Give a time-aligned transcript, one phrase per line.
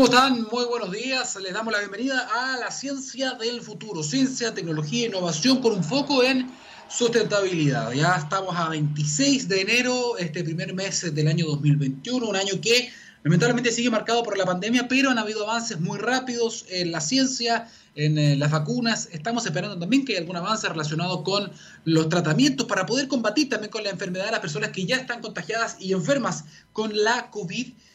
[0.00, 0.46] ¿Cómo están?
[0.50, 1.36] Muy buenos días.
[1.42, 4.02] Les damos la bienvenida a la ciencia del futuro.
[4.02, 6.50] Ciencia, tecnología e innovación con un foco en
[6.88, 7.92] sustentabilidad.
[7.92, 12.90] Ya estamos a 26 de enero, este primer mes del año 2021, un año que
[13.24, 17.68] lamentablemente sigue marcado por la pandemia, pero han habido avances muy rápidos en la ciencia,
[17.94, 19.10] en eh, las vacunas.
[19.12, 21.52] Estamos esperando también que haya algún avance relacionado con
[21.84, 25.20] los tratamientos para poder combatir también con la enfermedad de las personas que ya están
[25.20, 27.74] contagiadas y enfermas con la COVID-19.
[27.76, 27.89] 19.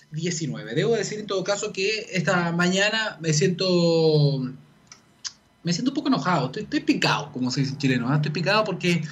[0.76, 4.42] Debo decir en todo caso que esta mañana me siento
[5.66, 8.18] me siento un poco enojado, estoy, picado, como se dice en chileno, ¿ah?
[8.18, 9.04] estoy picado porque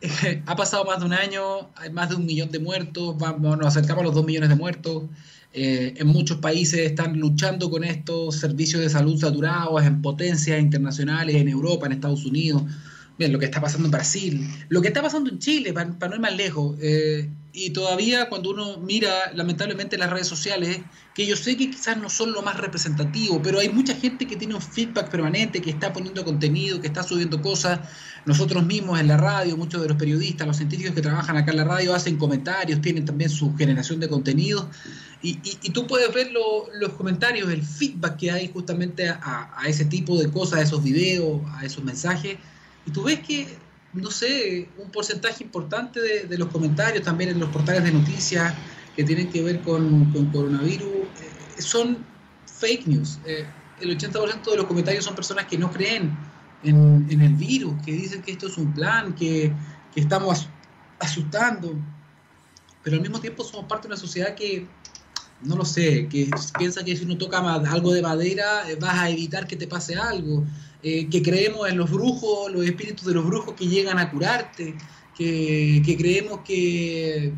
[0.00, 3.58] eh, ha pasado más de un año, hay más de un millón de muertos, vamos,
[3.58, 5.04] nos acercamos a los dos millones de muertos,
[5.52, 11.36] eh, en muchos países están luchando con estos servicios de salud saturados, en potencias internacionales,
[11.36, 12.62] en Europa, en Estados Unidos,
[13.18, 16.14] Bien, lo que está pasando en Brasil, lo que está pasando en Chile, para, no
[16.14, 16.76] ir más lejos.
[17.60, 20.80] Y todavía cuando uno mira, lamentablemente, las redes sociales,
[21.12, 24.36] que yo sé que quizás no son lo más representativo, pero hay mucha gente que
[24.36, 27.80] tiene un feedback permanente, que está poniendo contenido, que está subiendo cosas.
[28.26, 31.56] Nosotros mismos en la radio, muchos de los periodistas, los científicos que trabajan acá en
[31.56, 34.70] la radio hacen comentarios, tienen también su generación de contenido.
[35.20, 39.84] Y, y, tú puedes ver los comentarios, el feedback que hay justamente a, a ese
[39.84, 42.38] tipo de cosas, a esos videos, a esos mensajes
[42.88, 43.46] y tú ves que,
[43.92, 48.54] no sé, un porcentaje importante de, los comentarios también en los portales de noticias
[48.94, 52.04] que tienen que ver con, coronavirus eh, son
[52.46, 53.18] fake news.
[53.24, 53.46] Eh,
[53.80, 56.16] el 80% de los comentarios son personas que no creen
[56.62, 59.52] en, el virus, que dicen que esto es un plan, que,
[59.94, 60.48] estamos
[61.00, 61.74] asustando.
[62.84, 64.64] Pero al mismo tiempo somos parte de una sociedad que,
[65.42, 69.10] no lo sé, que piensa que si uno toca algo de madera eh, vas a
[69.10, 70.44] evitar que te pase algo.
[70.82, 74.76] Eh, que creemos en los brujos, los espíritus de los brujos que llegan a curarte,
[75.16, 77.32] que, creemos que,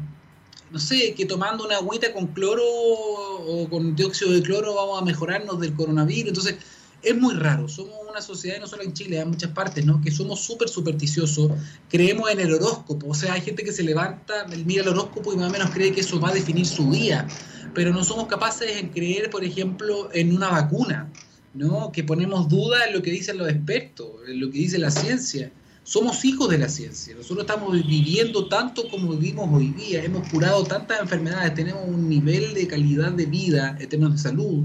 [0.71, 5.05] no sé, que tomando una agüita con cloro o con dióxido de cloro vamos a
[5.05, 6.29] mejorarnos del coronavirus.
[6.29, 6.57] Entonces,
[7.03, 7.67] es muy raro.
[7.67, 10.03] Somos una sociedad, no solo en Chile, en muchas partes, ¿no?
[10.03, 11.53] Que somos súper supersticiosos,
[11.89, 13.09] creemos en el horóscopo.
[13.09, 15.93] O sea, hay gente que se levanta, mira el horóscopo y más o menos cree
[15.93, 17.27] que eso va a definir su día.
[17.73, 21.11] Pero no somos capaces en creer, por ejemplo, en una vacuna.
[21.55, 21.91] ¿No?
[21.93, 25.53] que ponemos duda en lo que dicen los expertos, en lo que dice la ciencia.
[25.83, 30.63] Somos hijos de la ciencia, nosotros estamos viviendo tanto como vivimos hoy día, hemos curado
[30.63, 34.65] tantas enfermedades, tenemos un nivel de calidad de vida en términos de salud,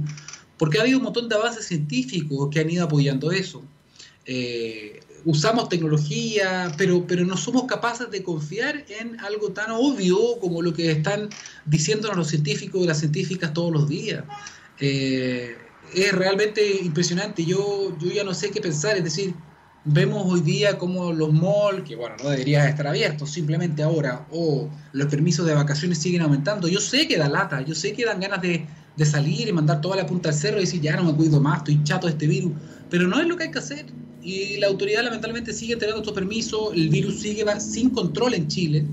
[0.57, 3.63] porque ha habido un montón de avances científicos que han ido apoyando eso.
[4.25, 10.61] Eh, usamos tecnología, pero, pero no somos capaces de confiar en algo tan obvio como
[10.61, 11.29] lo que están
[11.65, 14.23] diciéndonos los científicos y las científicas todos los días.
[14.79, 15.55] Eh,
[15.93, 17.45] es realmente impresionante.
[17.45, 19.33] Yo, yo ya no sé qué pensar, es decir,
[19.85, 24.69] vemos hoy día como los malls, que bueno, no deberían estar abiertos simplemente ahora, o
[24.93, 26.67] los permisos de vacaciones siguen aumentando.
[26.67, 28.67] Yo sé que da lata, yo sé que dan ganas de,
[29.05, 31.59] salir y mandar toda la punta al cerro y decir, ya no me cuido más,
[31.59, 32.53] estoy chato de este virus,
[32.89, 33.85] pero no es lo que hay que hacer.
[34.23, 38.47] Y la autoridad lamentablemente sigue entregando estos permisos, el virus sigue va sin control en
[38.47, 38.85] Chile.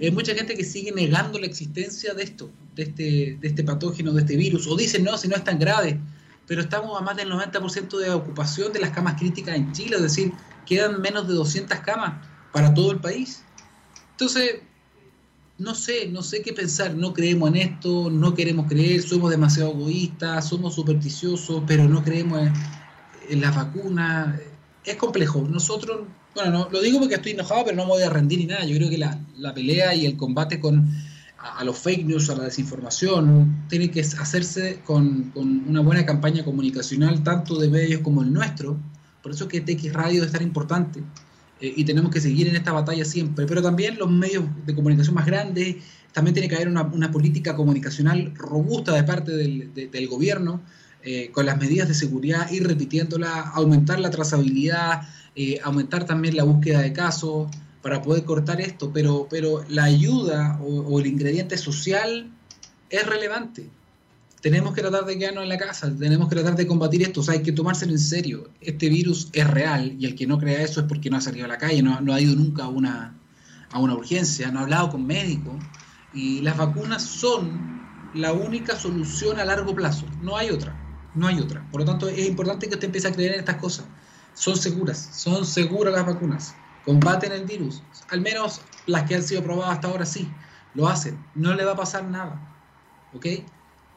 [0.00, 4.12] Hay mucha gente que sigue negando la existencia de esto, de este, de este patógeno,
[4.12, 5.98] de este virus, o dicen, no, si no es tan grave
[6.46, 10.02] pero estamos a más del 90% de ocupación de las camas críticas en Chile, es
[10.02, 10.32] decir,
[10.64, 13.42] quedan menos de 200 camas para todo el país.
[14.12, 14.60] Entonces,
[15.58, 19.70] no sé, no sé qué pensar, no creemos en esto, no queremos creer, somos demasiado
[19.70, 22.50] egoístas, somos supersticiosos, pero no creemos
[23.28, 24.38] en, las vacunas.
[24.84, 25.46] Es complejo.
[25.50, 26.02] Nosotros,
[26.34, 28.64] bueno, no, lo digo porque estoy enojado, pero no me voy a rendir ni nada.
[28.64, 30.86] Yo creo que la, la pelea y el combate con
[31.54, 37.22] a, los fake news, a la desinformación, tiene que hacerse con, una buena campaña comunicacional,
[37.22, 38.76] tanto de medios como el nuestro.
[39.22, 41.00] Por eso que TX Radio es tan importante
[41.60, 43.46] eh, y tenemos que seguir en esta batalla siempre.
[43.46, 45.76] Pero también los medios de comunicación más grandes,
[46.12, 50.62] también tiene que haber una, política comunicacional robusta de parte del, gobierno,
[51.02, 55.02] eh, con las medidas de seguridad, ir repitiéndola, aumentar la trazabilidad,
[55.34, 57.48] eh, aumentar también la búsqueda de casos
[57.86, 62.28] para poder cortar esto, pero, pero la ayuda o, el ingrediente social
[62.90, 63.70] es relevante.
[64.40, 67.22] Tenemos que tratar de quedarnos en la casa, tenemos que tratar de combatir esto, o
[67.22, 68.50] sea, hay que tomárselo en serio.
[68.60, 71.44] Este virus es real y el que no crea eso es porque no ha salido
[71.44, 73.14] a la calle, no, no ha ido nunca a una,
[73.70, 75.54] a una urgencia, no ha hablado con médicos
[76.12, 80.74] y las vacunas son la única solución a largo plazo, no hay otra,
[81.14, 81.64] no hay otra.
[81.70, 83.84] Por lo tanto, es importante que usted empiece a creer en estas cosas.
[84.34, 86.56] Son seguras, son seguras las vacunas
[86.86, 87.82] combaten el virus.
[88.08, 90.26] Al menos las que han sido probadas hasta ahora sí,
[90.74, 91.18] lo hacen.
[91.34, 92.40] No le va a pasar nada.
[93.12, 93.26] ¿Ok?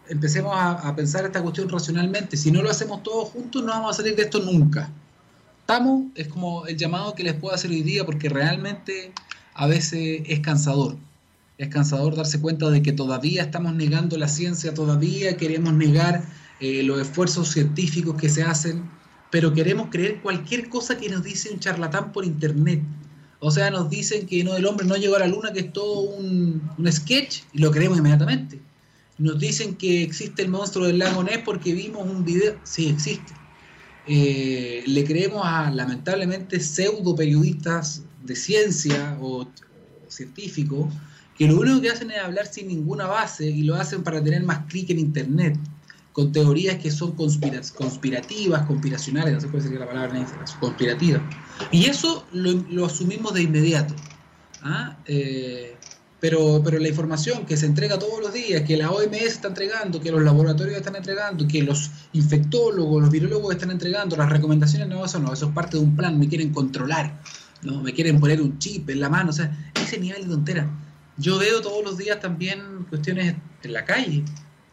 [0.10, 2.36] Empecemos a, pensar esta cuestión racionalmente.
[2.36, 4.90] Si no lo hacemos todos juntos, no vamos a salir de esto nunca.
[5.62, 9.14] Estamos, es como el llamado que les puedo hacer hoy día, porque realmente
[9.54, 10.98] a veces es cansador.
[11.60, 16.24] Es cansador darse cuenta de que todavía estamos negando la ciencia, todavía queremos negar
[16.60, 18.90] eh, los esfuerzos científicos que se hacen,
[19.32, 22.82] pero queremos creer cualquier cosa que nos dice un charlatán por internet.
[23.40, 25.74] O sea, nos dicen que no, el hombre no llegó a la luna, que es
[25.74, 28.60] todo un, un sketch, y lo creemos inmediatamente.
[29.18, 32.58] Nos dicen que existe el monstruo del lago Ness porque vimos un video.
[32.64, 33.34] Sí, existe.
[34.08, 39.48] Eh, le creemos a, lamentablemente, pseudo periodistas de ciencia o,
[40.08, 40.88] científicos
[41.38, 44.44] que lo único que hacen es hablar sin ninguna base y lo hacen para tener
[44.44, 45.58] más clic en Internet,
[46.14, 50.26] con teorías que son conspirativas, conspiracionales, no sé cuál sería la palabra en
[50.60, 51.22] conspirativas.
[51.72, 53.94] Y eso lo, asumimos de inmediato.
[54.64, 54.98] ¿ah?
[55.06, 55.76] Eh,
[56.20, 60.02] pero, pero la información que se entrega todos los días, que la OMS está entregando,
[60.02, 65.06] que los laboratorios están entregando, que los infectólogos, los virólogos están entregando, las recomendaciones, no,
[65.06, 67.22] eso no, eso es parte de un plan, me quieren controlar,
[67.62, 67.82] ¿no?
[67.82, 70.70] me quieren poner un chip en la mano, o sea, ese nivel de tontera.
[71.18, 74.24] Yo veo todos los días también cuestiones en la calle.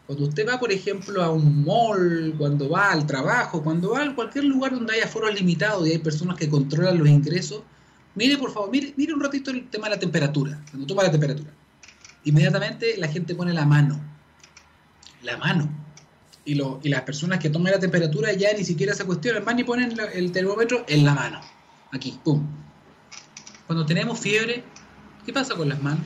[0.07, 4.15] Cuando usted va, por ejemplo, a un mall, cuando va al trabajo, cuando va a
[4.15, 7.61] cualquier lugar donde haya foros limitados y hay personas que controlan los ingresos,
[8.17, 11.11] Mire, por favor, mire, mire un ratito el tema de la temperatura, cuando toma la
[11.11, 11.51] temperatura.
[12.23, 14.01] Inmediatamente la gente pone la mano.
[15.21, 15.69] La mano.
[16.43, 19.95] Y, las personas que toman la temperatura ya ni siquiera se cuestionan, van y ponen
[20.15, 21.41] el termómetro en la mano.
[21.91, 22.43] Aquí, pum.
[23.67, 24.63] Cuando tenemos fiebre,
[25.23, 26.03] ¿qué pasa con las manos?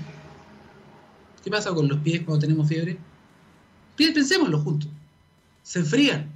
[1.42, 2.98] ¿Qué pasa con los pies cuando tenemos fiebre?
[4.13, 4.89] Pensémoslo juntos.
[5.63, 6.30] Se enfrían.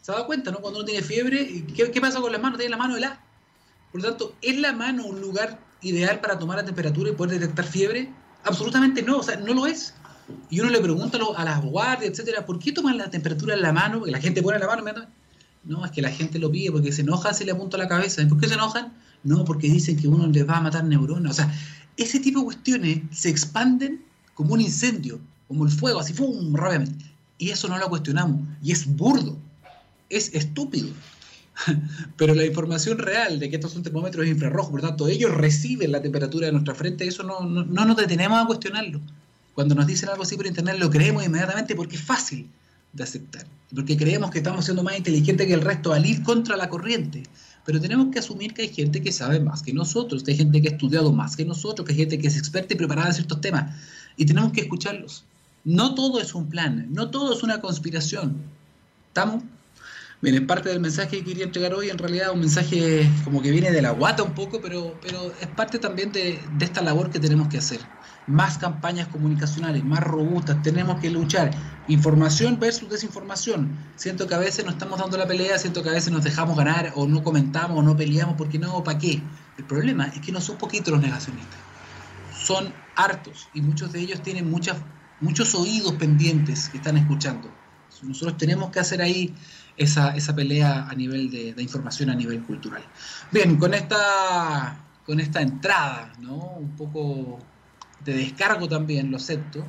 [0.00, 0.58] ¿Se da cuenta, no?
[0.58, 2.58] Cuando uno tiene fiebre, ¿qué, ¿qué pasa con las manos?
[2.58, 3.22] Tiene la mano helada.
[3.92, 7.38] Por lo tanto, ¿es la mano un lugar ideal para tomar la temperatura y poder
[7.38, 8.10] detectar fiebre?
[8.44, 9.94] Absolutamente no, o sea, no lo es.
[10.50, 13.72] Y uno le pregunta a las guardias, etcétera, ¿por qué toman la temperatura en la
[13.72, 13.98] mano?
[13.98, 15.06] Porque la gente pone la mano.
[15.64, 18.26] No, es que la gente lo pide porque se enoja si le apunta la cabeza.
[18.28, 18.92] ¿Por qué se enojan?
[19.22, 21.32] No, porque dicen que uno les va a matar neuronas.
[21.32, 21.54] O sea,
[21.96, 24.04] ese tipo de cuestiones se expanden
[24.34, 26.54] como un incendio, como el fuego, así, ¡fum!
[26.54, 27.04] rápidamente.
[27.38, 28.40] Y eso no lo cuestionamos.
[28.62, 29.36] Y es burdo,
[30.08, 30.88] es estúpido.
[32.16, 35.92] Pero la información real de que estos son termómetros infrarrojos, por lo tanto, ellos reciben
[35.92, 39.00] la temperatura de nuestra frente, eso no, no, nos detenemos a cuestionarlo.
[39.54, 42.48] Cuando nos dicen algo así por internet, lo creemos inmediatamente porque es fácil
[42.92, 43.46] de aceptar.
[43.74, 47.22] Porque creemos que estamos siendo más inteligentes que el resto al ir contra la corriente.
[47.64, 50.60] Pero tenemos que asumir que hay gente que sabe más que nosotros, que hay gente
[50.60, 53.14] que ha estudiado más que nosotros, que hay gente que es experta y preparada en
[53.14, 53.76] ciertos temas.
[54.16, 55.24] Y tenemos que escucharlos.
[55.64, 58.36] No todo es un plan, no todo es una conspiración.
[59.08, 59.44] ¿Estamos?
[60.22, 63.72] Es parte del mensaje que quería entregar hoy, en realidad un mensaje como que viene
[63.72, 67.48] de la guata un poco, pero, pero es parte también de, esta labor que tenemos
[67.48, 67.80] que hacer.
[68.28, 71.50] Más campañas comunicacionales, más robustas, tenemos que luchar.
[71.88, 73.76] Información versus desinformación.
[73.96, 76.56] Siento que a veces nos estamos dando la pelea, siento que a veces nos dejamos
[76.56, 79.20] ganar o no comentamos o no peleamos porque no, ¿para qué?
[79.58, 81.58] El problema es que no son poquitos los negacionistas,
[82.32, 84.76] son hartos y muchos de ellos tienen muchas,
[85.22, 87.50] muchos oídos pendientes que están escuchando.
[88.02, 89.32] Nosotros tenemos que hacer ahí
[89.76, 92.82] esa, esa pelea a nivel de, información, a nivel cultural.
[93.30, 94.76] Bien, con esta,
[95.06, 96.34] con esta entrada, ¿no?
[96.34, 97.38] un poco
[98.04, 99.64] de descargo también, lo acepto,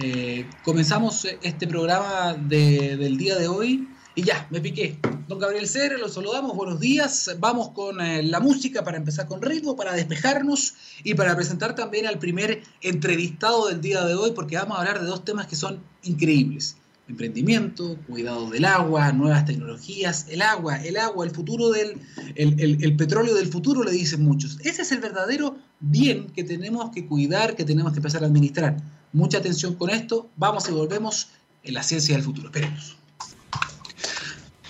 [0.00, 4.98] eh, comenzamos este programa del día de hoy y ya, me piqué.
[5.28, 7.36] Don Gabriel Cere, los saludamos, buenos días.
[7.38, 10.74] Vamos con eh, la música para empezar con ritmo, para despejarnos
[11.04, 15.00] y para presentar también al primer entrevistado del día de hoy, porque vamos a hablar
[15.00, 16.76] de dos temas que son increíbles
[17.08, 21.98] emprendimiento, cuidado del agua, nuevas tecnologías, el agua, el agua, el futuro del,
[22.34, 24.58] el, petróleo del futuro, le dicen muchos.
[24.62, 28.76] Ese es el verdadero bien que tenemos que cuidar, que tenemos que empezar a administrar.
[29.14, 31.28] Mucha atención con esto, vamos y volvemos
[31.62, 32.48] en la ciencia del futuro.
[32.48, 32.97] Esperemos.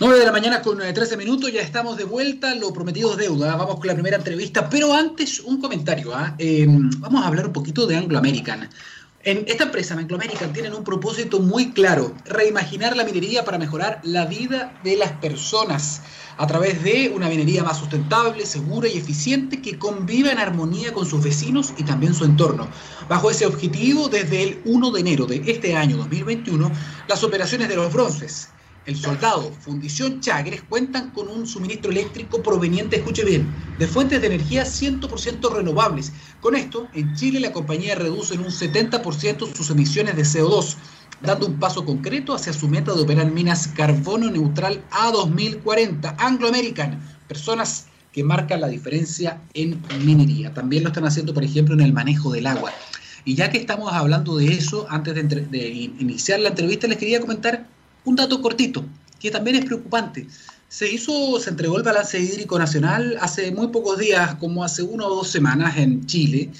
[0.00, 3.16] 9 de la mañana con 13 eh, minutos, ya estamos de vuelta, lo prometido es
[3.16, 6.36] deuda, vamos con la primera entrevista, pero antes un comentario, ¿ah?
[6.38, 8.68] em, vamos a hablar un poquito de Anglo American.
[9.24, 14.00] En esta empresa, Anglo American, tienen un propósito muy claro, reimaginar la minería para mejorar
[14.04, 16.02] la vida de las personas
[16.36, 21.06] a través de una minería más sustentable, segura y eficiente que conviva en armonía con
[21.06, 22.68] sus vecinos y también su entorno.
[23.08, 26.70] Bajo ese objetivo, desde el 1 de enero de este año 2021,
[27.08, 28.50] las operaciones de los bronces,
[28.88, 33.46] el Soldado, Fundición Chagres cuentan con un suministro eléctrico proveniente, escuche bien,
[33.78, 36.10] de fuentes de energía 100% renovables.
[36.40, 40.76] Con esto, en Chile la compañía reduce en un 70% sus emisiones de CO2,
[41.20, 46.16] dando un paso concreto hacia su meta de operar minas carbono neutral a 2040.
[46.18, 50.54] Anglo American, personas que marcan la diferencia en minería.
[50.54, 52.72] También lo están haciendo, por ejemplo, en el manejo del agua.
[53.26, 57.20] Y ya que estamos hablando de eso, antes de, de iniciar la entrevista, les quería
[57.20, 57.66] comentar
[58.08, 58.84] un dato cortito,
[59.20, 60.26] que también es preocupante.
[60.68, 65.06] Se hizo, se entregó el balance hídrico nacional hace muy pocos días, como hace una
[65.06, 66.50] o dos semanas en Chile,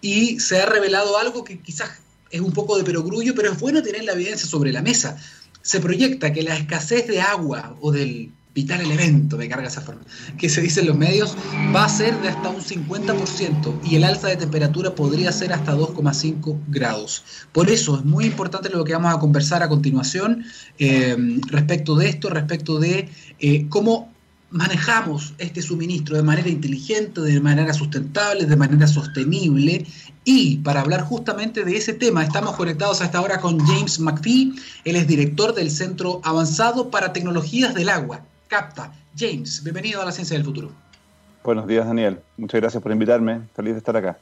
[0.00, 1.90] y se ha revelado algo que quizás
[2.30, 5.16] es un poco de perogrullo, pero es bueno tener la evidencia sobre la mesa.
[5.62, 10.00] se proyecta que la escasez de agua o del vital elemento, me carga esa forma,
[10.38, 11.36] que se dice en los medios,
[11.74, 15.76] va a ser de hasta un 50% y el alza de temperatura podría ser hasta
[15.76, 17.22] 2,5 grados.
[17.52, 20.46] Por eso es muy importante lo que vamos a conversar a continuación
[20.78, 21.14] eh,
[21.48, 23.10] respecto de esto, respecto de
[23.40, 24.10] eh, cómo
[24.50, 29.84] manejamos este suministro de manera inteligente, de manera sustentable, de manera sostenible.
[30.24, 34.54] Y para hablar justamente de ese tema, estamos conectados a esta hora con James McPhee.
[34.84, 38.92] Él es director del Centro Avanzado para Tecnologías del Agua, CAPTA.
[39.16, 40.70] James, bienvenido a la Ciencia del Futuro.
[41.42, 42.20] Buenos días, Daniel.
[42.36, 43.40] Muchas gracias por invitarme.
[43.54, 44.18] Feliz de estar acá.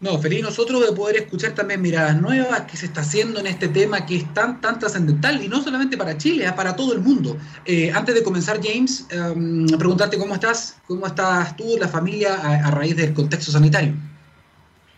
[0.00, 3.68] No, feliz nosotros de poder escuchar también miradas nuevas que se está haciendo en este
[3.68, 7.38] tema que es tan, tan trascendental y no solamente para Chile, para todo el mundo.
[7.64, 12.70] Eh, antes de comenzar, James, um, preguntarte cómo estás, cómo estás tú, la familia, a,
[12.72, 13.94] raíz del contexto sanitario.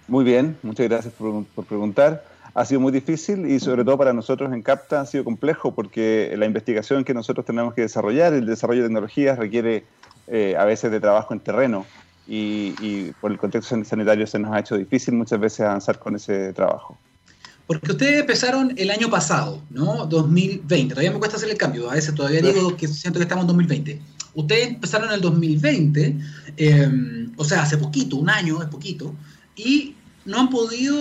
[0.09, 2.25] Muy bien, muchas gracias por, por, preguntar.
[2.57, 6.33] Ha sido muy difícil y sobre todo para nosotros en CAPTA ha sido complejo porque
[6.39, 9.85] la investigación que nosotros tenemos que desarrollar, el desarrollo de tecnologías requiere
[10.27, 11.85] eh, a veces de trabajo en terreno
[12.27, 16.55] y, por el contexto sanitario se nos ha hecho difícil muchas veces avanzar con ese
[16.55, 16.97] trabajo.
[17.67, 20.07] Porque ustedes empezaron el año pasado, ¿no?
[20.07, 20.95] 2020.
[20.95, 21.91] Todavía me cuesta hacer el cambio.
[21.91, 24.01] A veces todavía digo que siento que estamos en 2020.
[24.35, 26.17] Ustedes empezaron en el 2020,
[26.57, 29.15] em, o sea, hace poquito, un año, es poquito,
[29.55, 29.95] y
[30.27, 30.95] no han podido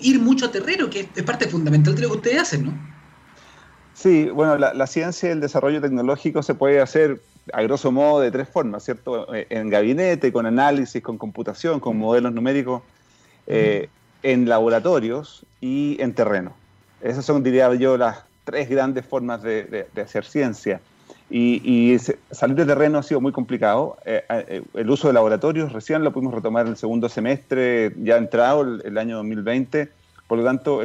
[0.00, 2.92] ir mucho a terreno, que es parte fundamental de lo que ustedes hacen, ¿no?
[3.94, 7.20] Sí, bueno, la, la ciencia y el desarrollo tecnológico se puede hacer
[7.52, 9.34] a grosso modo de tres formas, ¿cierto?
[9.34, 12.82] Eh, en gabinete, con análisis, con computación, con modelos numéricos,
[13.46, 13.88] eh,
[14.22, 16.54] en laboratorios y en terreno.
[17.00, 20.80] Esas son, diría yo, las tres grandes formas de, hacer ciencia.
[21.34, 21.96] Y,
[22.30, 23.96] salir de terreno ha sido muy complicado.
[24.04, 28.82] Eh, el uso de laboratorios recién lo pudimos retomar el segundo semestre, ya entrado el,
[28.84, 29.88] el año 2020
[30.32, 30.80] por lo tanto,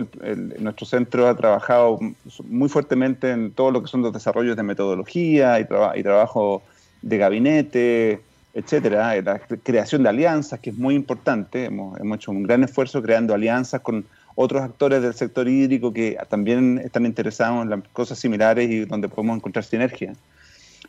[0.59, 1.99] nuestro centro ha trabajado
[2.43, 6.63] muy fuertemente en todo lo que son los desarrollos de metodología y, trabajo
[7.01, 8.19] de gabinete,
[8.53, 11.63] etcétera, la creación de alianzas, que es muy importante.
[11.63, 16.17] Hemos, hemos, hecho un gran esfuerzo creando alianzas con otros actores del sector hídrico que
[16.27, 20.13] también están interesados en las cosas similares y donde podemos encontrar sinergia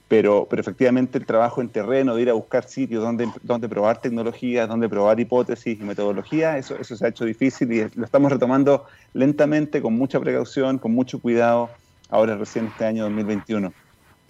[0.08, 4.00] pero, pero efectivamente el trabajo en terreno, de ir a buscar sitios donde, donde probar
[4.00, 8.32] tecnologías, donde probar hipótesis y metodologías, eso, eso se ha hecho difícil y lo estamos
[8.32, 11.68] retomando lentamente, con mucha precaución, con mucho cuidado,
[12.08, 13.72] ahora recién este año 2021.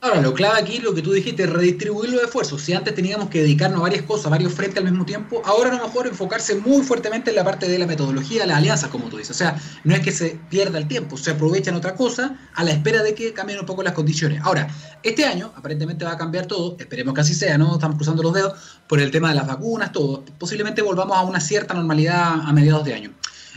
[0.00, 2.62] Ahora, lo clave aquí, lo que tú dijiste, redistribuir los esfuerzos.
[2.62, 5.76] Si antes teníamos que dedicarnos a varias cosas, varios frentes al mismo tiempo, ahora a
[5.76, 9.16] lo mejor enfocarse muy fuertemente en la parte de la metodología, la alianza, como tú
[9.16, 9.34] dices.
[9.34, 12.62] O sea, no es que se pierda el tiempo, se aprovecha en otra cosa a
[12.62, 14.40] la espera de que cambien un poco las condiciones.
[14.44, 14.68] Ahora,
[15.02, 17.74] este año aparentemente va a cambiar todo, esperemos que así sea, ¿no?
[17.74, 18.52] Estamos cruzando los dedos
[18.86, 20.24] por el tema de las vacunas, todo.
[20.38, 23.12] Posiblemente volvamos a una cierta normalidad a mediados de año.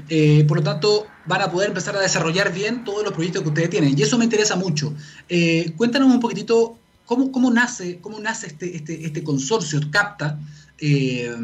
[0.09, 3.49] Eh, por lo tanto, van a poder empezar a desarrollar bien todos los proyectos que
[3.49, 3.97] ustedes tienen.
[3.97, 4.93] Y eso me interesa mucho.
[5.29, 10.39] Eh, cuéntanos un poquitito cómo, cómo nace, cómo nace este, este, este consorcio CAPTA
[10.79, 11.35] eh,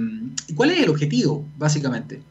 [0.47, 2.21] y cuál es el objetivo, básicamente.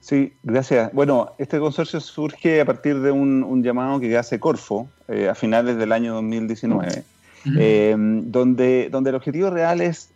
[0.00, 0.92] Sí, gracias.
[0.92, 4.88] Bueno, este consorcio surge a partir de un, llamado que hace Corfo
[5.30, 7.04] a finales del año 2019,
[7.44, 10.10] donde, donde el objetivo real es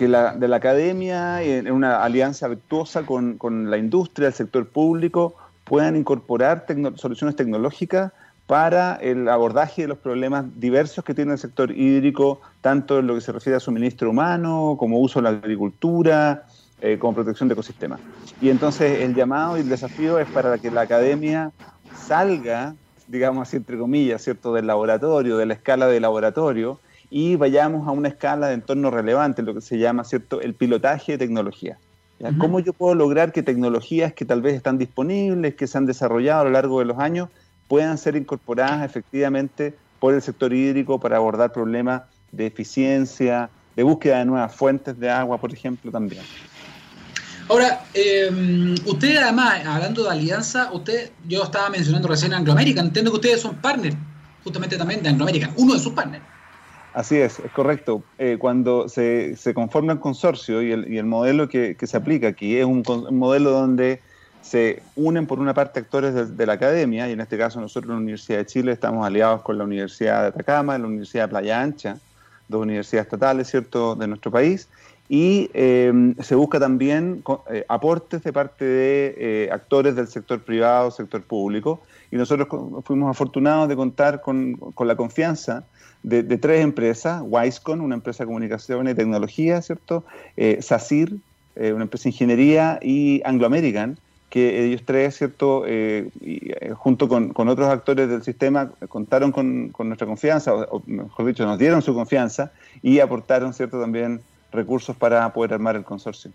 [0.00, 4.66] que la, de la academia, en una alianza virtuosa con, con la industria, el sector
[4.66, 6.64] público, puedan incorporar
[6.94, 8.10] soluciones tecnológicas
[8.46, 13.14] para el abordaje de los problemas diversos que tiene el sector hídrico, tanto en lo
[13.14, 16.46] que se refiere a suministro humano, como uso de la agricultura,
[16.80, 18.00] eh, como protección de ecosistemas.
[18.40, 21.52] Y entonces el llamado y el desafío es para que la academia
[22.06, 22.74] salga,
[23.06, 26.80] digamos así, entre comillas, ¿cierto?, del laboratorio, de la escala de laboratorio,
[27.10, 30.40] y vayamos a una escala de entorno relevante, lo que se llama ¿cierto?
[30.40, 31.78] el pilotaje de tecnología.
[32.38, 36.42] ¿Cómo yo puedo lograr que tecnologías que tal vez están disponibles, que se han desarrollado
[36.42, 37.30] a lo largo de los años,
[37.66, 44.18] puedan ser incorporadas efectivamente por el sector hídrico para abordar problemas de eficiencia, de búsqueda
[44.18, 46.22] de nuevas fuentes de agua, por ejemplo, también?
[47.48, 48.30] Ahora, eh,
[48.84, 53.40] usted además, hablando de alianza, usted, yo estaba mencionando recién Anglo American, entiendo que ustedes
[53.40, 53.96] son partners,
[54.44, 56.22] justamente también de Anglo American, uno de sus partners.
[56.92, 58.02] Así es, es correcto.
[58.18, 62.56] Eh, cuando se, conforma el consorcio y el, y el modelo que, se aplica aquí
[62.56, 62.82] es un,
[63.12, 64.00] modelo donde
[64.42, 67.96] se unen por una parte actores de, la academia, y en este caso nosotros en
[67.96, 71.60] la Universidad de Chile estamos aliados con la Universidad de Atacama, la Universidad de Playa
[71.60, 71.98] Ancha,
[72.48, 74.68] dos universidades estatales, ¿cierto?, de nuestro país,
[75.08, 81.22] y eh, se busca también eh, aportes de parte de actores del sector privado, sector
[81.22, 82.48] público, y nosotros
[82.84, 85.64] fuimos afortunados de contar con, con la confianza
[86.02, 90.04] de, tres empresas, Wisecon, una empresa de comunicación y tecnología, ¿cierto?
[90.36, 91.14] Eh, SACIR,
[91.56, 93.98] eh, una empresa de ingeniería, y Anglo American,
[94.30, 95.64] que ellos tres, ¿cierto?
[95.66, 100.82] Eh, eh, junto con, con, otros actores del sistema, contaron con, con nuestra confianza, o,
[100.86, 104.20] mejor dicho, nos dieron su confianza y aportaron, ¿cierto?, también
[104.52, 106.30] recursos para poder armar el consorcio.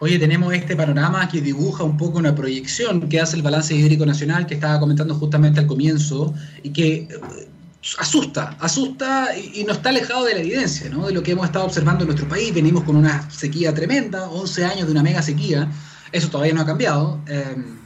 [0.00, 4.04] Oye, tenemos este panorama que dibuja un poco una proyección que hace el balance hídrico
[4.04, 6.34] nacional que estaba comentando justamente al comienzo
[6.64, 7.06] y que
[7.98, 11.06] asusta, asusta y, no está alejado de la evidencia, ¿no?
[11.06, 12.54] De lo que hemos estado observando en nuestro país.
[12.54, 15.68] Venimos con una sequía tremenda, 11 años de una mega sequía
[16.12, 17.20] eso todavía no ha cambiado.
[17.26, 17.78] Em,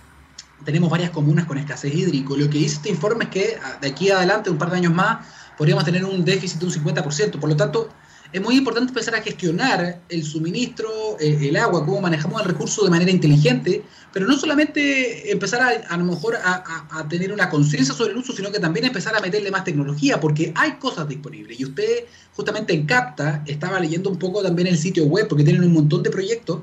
[0.65, 2.37] tenemos varias comunas con escasez hídrico.
[2.37, 4.93] Lo que dice este informe es que ah, de aquí adelante, un par de años
[4.93, 5.25] más,
[5.57, 7.39] podríamos tener un déficit de un 50%.
[7.39, 7.89] Por lo tanto,
[8.33, 12.85] es muy importante empezar a gestionar el suministro, eh, el agua, cómo manejamos el recurso
[12.85, 17.95] de manera inteligente, pero no solamente empezar a, a lo mejor a, tener una conciencia
[17.95, 21.61] sobre el uso, sino que también empezar a meterle más tecnología, porque hay cosas disponibles.
[21.61, 22.05] Y usted
[22.35, 26.03] justamente en CAPTA estaba leyendo un poco también el sitio web, porque tienen un montón
[26.03, 26.61] de proyectos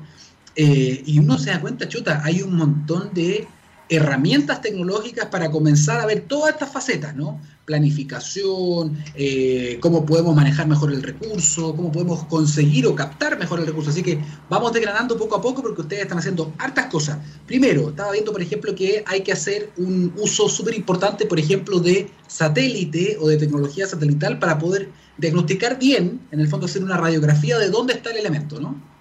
[0.56, 3.46] eh, y uno se da cuenta, chuta, hay un montón de
[3.88, 7.40] herramientas tecnológicas para comenzar a ver todas estas facetas, ¿no?
[7.64, 13.66] Planificación, eh, cómo podemos manejar mejor el recurso, cómo podemos conseguir o captar mejor el
[13.66, 13.90] recurso.
[13.90, 17.18] Así que vamos desgranando poco a poco porque ustedes están haciendo hartas cosas.
[17.46, 21.78] Primero, estaba viendo, por ejemplo, que hay que hacer un uso súper importante, por ejemplo,
[21.78, 24.88] de satélite o de tecnología satelital para poder
[25.18, 28.93] diagnosticar bien, en el fondo hacer una radiografía de dónde está el elemento, ¿no?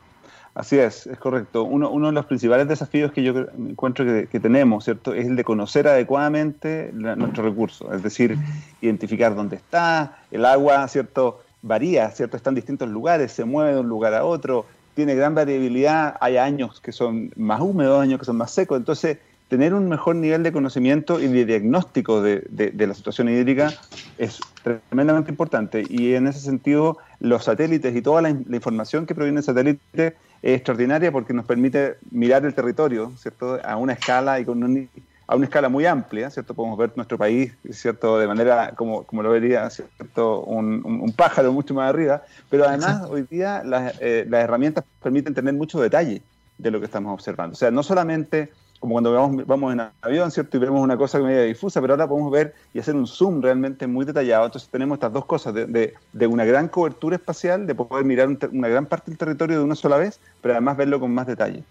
[0.56, 1.64] Así es, es correcto.
[1.64, 5.44] Uno, uno, de los principales desafíos que yo encuentro que, tenemos, ¿cierto?, es el de
[5.44, 8.38] conocer adecuadamente nuestro recurso, es decir,
[8.80, 13.80] identificar dónde está, el agua, ¿cierto?, varía, ¿cierto?, está en distintos lugares, se mueve de
[13.80, 18.26] un lugar a otro, tiene gran variabilidad, hay años que son más húmedos, años que
[18.26, 19.18] son más secos, entonces
[19.48, 23.74] tener un mejor nivel de conocimiento y de diagnóstico de, de la situación hídrica
[24.18, 29.38] es tremendamente importante y en ese sentido los satélites y toda la, información que proviene
[29.38, 33.60] del satélite es extraordinaria porque nos permite mirar el territorio, ¿cierto?
[33.64, 34.90] A una escala y con
[35.26, 36.54] a una escala muy amplia, ¿cierto?
[36.54, 38.20] Podemos ver nuestro país, ¿cierto?
[38.20, 40.42] De manera como, como lo vería, ¿cierto?
[40.42, 45.34] Un, un, pájaro mucho más arriba, pero además hoy día las, eh, las herramientas permiten
[45.34, 46.22] tener mucho detalle
[46.58, 47.54] de lo que estamos observando.
[47.54, 48.52] O sea, no solamente
[48.84, 50.58] como cuando vamos, vamos en avión, ¿cierto?
[50.58, 53.42] Y vemos una cosa que medio difusa, pero ahora podemos ver y hacer un zoom
[53.42, 54.48] realmente muy detallado.
[54.48, 58.68] Entonces tenemos estas dos cosas, de, de, una gran cobertura espacial, de poder mirar una
[58.68, 61.64] gran parte del territorio de una sola vez, pero además verlo con más detalle.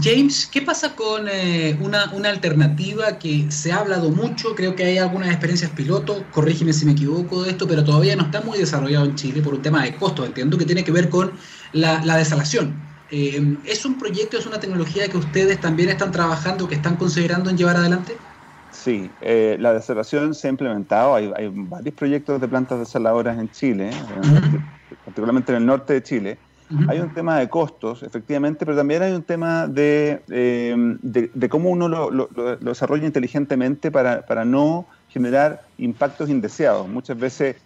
[0.00, 4.54] James, ¿qué pasa con eh, una, una, alternativa que se ha hablado mucho?
[4.54, 8.22] Creo que hay algunas experiencias piloto, corrígeme si me equivoco de esto, pero todavía no
[8.22, 10.24] está muy desarrollado en Chile por un tema de costo.
[10.24, 11.32] Entiendo que tiene que ver con
[11.72, 12.93] la desalación.
[13.16, 17.48] Eh, ¿Es un proyecto, es una tecnología que ustedes también están trabajando, que están considerando
[17.48, 18.16] en llevar adelante?
[18.72, 23.90] Sí, eh, la desalación se ha implementado, hay, varios proyectos de plantas desaladoras en Chile,
[23.90, 26.38] eh, particularmente en el norte de Chile.
[26.88, 31.88] Hay un tema de costos, efectivamente, pero también hay un tema de, de, cómo uno
[31.88, 36.88] lo, lo, desarrolla inteligentemente para, para no generar impactos indeseados.
[36.88, 37.56] Muchas veces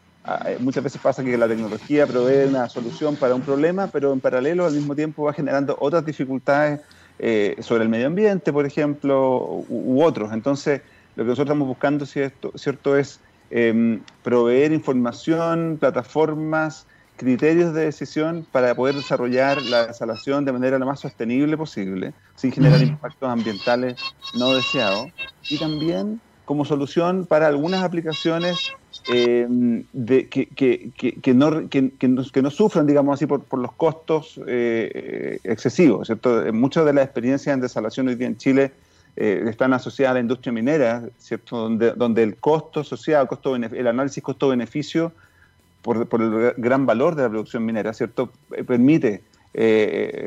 [0.61, 4.67] muchas veces pasa que la tecnología provee una solución para un problema, pero en paralelo
[4.67, 6.81] al mismo tiempo va generando otras dificultades
[7.19, 10.33] eh, sobre el medio ambiente, por ejemplo, u, otros.
[10.33, 10.83] Entonces,
[11.17, 16.87] lo que nosotros estamos buscando, ¿cierto, cierto es em, proveer información, plataformas,
[17.17, 22.53] criterios de decisión para poder desarrollar la desalación de manera lo más sostenible posible, sin
[22.53, 24.01] generar impactos ambientales
[24.35, 25.09] no deseados.
[25.51, 28.73] Y también como solución para algunas aplicaciones
[29.11, 29.47] eh,
[29.93, 30.91] de, que, que,
[31.21, 36.07] que, no, que, no, sufran, digamos así, por, por los costos eh, excesivos.
[36.09, 36.53] ¿cierto?
[36.53, 38.73] Muchas de las experiencias en desalación hoy día en Chile
[39.17, 41.57] eh, están asociadas a la industria minera, ¿cierto?
[41.57, 45.13] Donde, donde el costo asociado, costo el análisis costo-beneficio,
[45.83, 48.31] por, por, el gran valor de la producción minera, ¿cierto?
[48.67, 49.23] permite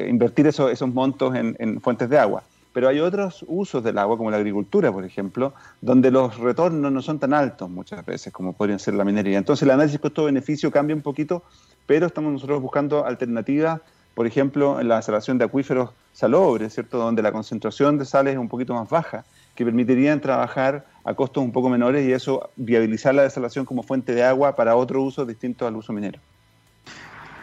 [0.09, 2.43] invertir esos montos en, en fuentes de agua.
[2.73, 7.01] Pero hay otros usos del agua, como la agricultura, por ejemplo, donde los retornos no
[7.01, 9.37] son tan altos muchas veces como podrían ser la minería.
[9.37, 11.43] Entonces el análisis costo-beneficio cambia un poquito,
[11.85, 13.81] pero estamos nosotros buscando alternativas,
[14.15, 16.97] por ejemplo, en la desalación de acuíferos salobres, ¿cierto?
[16.97, 21.43] donde la concentración de sales es un poquito más baja, que permitirían trabajar a costos
[21.43, 25.25] un poco menores y eso viabilizar la desalación como fuente de agua para otro uso
[25.25, 26.19] distinto al uso minero.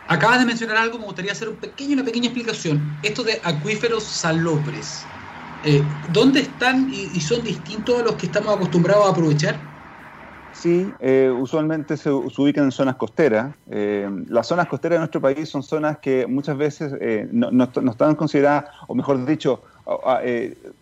[0.07, 2.97] Acabas de mencionar algo, me gustaría hacer un pequeño, una pequeña explicación.
[3.03, 5.05] Esto de acuíferos salobres.
[5.65, 9.57] Eh, ¿Dónde están y, son distintos a los que estamos acostumbrados a aprovechar?
[10.53, 13.55] Sí, eh, usualmente se, ubican en zonas costeras.
[13.71, 16.93] Eh, las zonas costeras de nuestro país son zonas que muchas veces
[17.33, 19.63] no, no, están consideradas, o mejor dicho,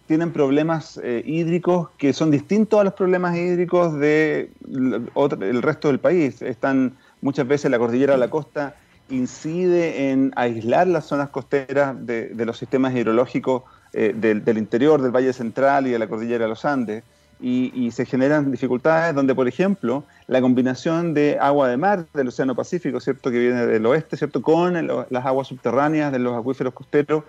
[0.07, 6.43] tienen problemas hídricos que son distintos a los problemas hídricos del de resto del país.
[6.43, 8.75] Están muchas veces la cordillera de la costa
[9.09, 15.33] incide en aislar las zonas costeras de los sistemas hidrológicos eh, del, interior del Valle
[15.33, 17.03] Central y de la cordillera de los Andes,
[17.39, 22.55] y, se generan dificultades donde, por ejemplo, la combinación de agua de mar del Océano
[22.55, 23.31] Pacífico, ¿cierto?
[23.31, 24.41] que viene del oeste, ¿cierto?
[24.41, 27.25] con las aguas subterráneas de los acuíferos costeros,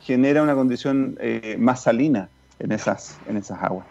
[0.00, 3.86] genera una condición eh, más salina en esas, en esas aguas.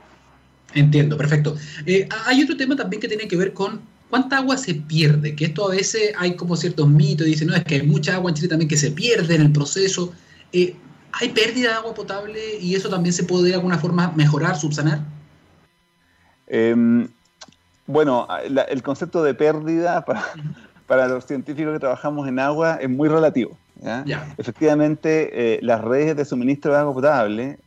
[0.73, 1.55] Entiendo, perfecto.
[1.85, 5.45] Eh, hay otro tema también que tiene que ver con cuánta agua se pierde, que
[5.45, 8.35] esto a veces hay como ciertos mitos, dicen, no, es que hay mucha agua en
[8.35, 10.13] Chile también que se pierde en el proceso.
[11.13, 14.99] ¿Hay pérdida de agua potable y eso también se puede de alguna forma mejorar, subsanar?
[16.47, 17.07] Em,
[17.87, 18.27] bueno,
[18.69, 20.23] el concepto de pérdida para,
[20.87, 23.57] para, los científicos que trabajamos en agua es muy relativo.
[24.37, 27.57] Efectivamente, eh, las redes de suministro de agua potable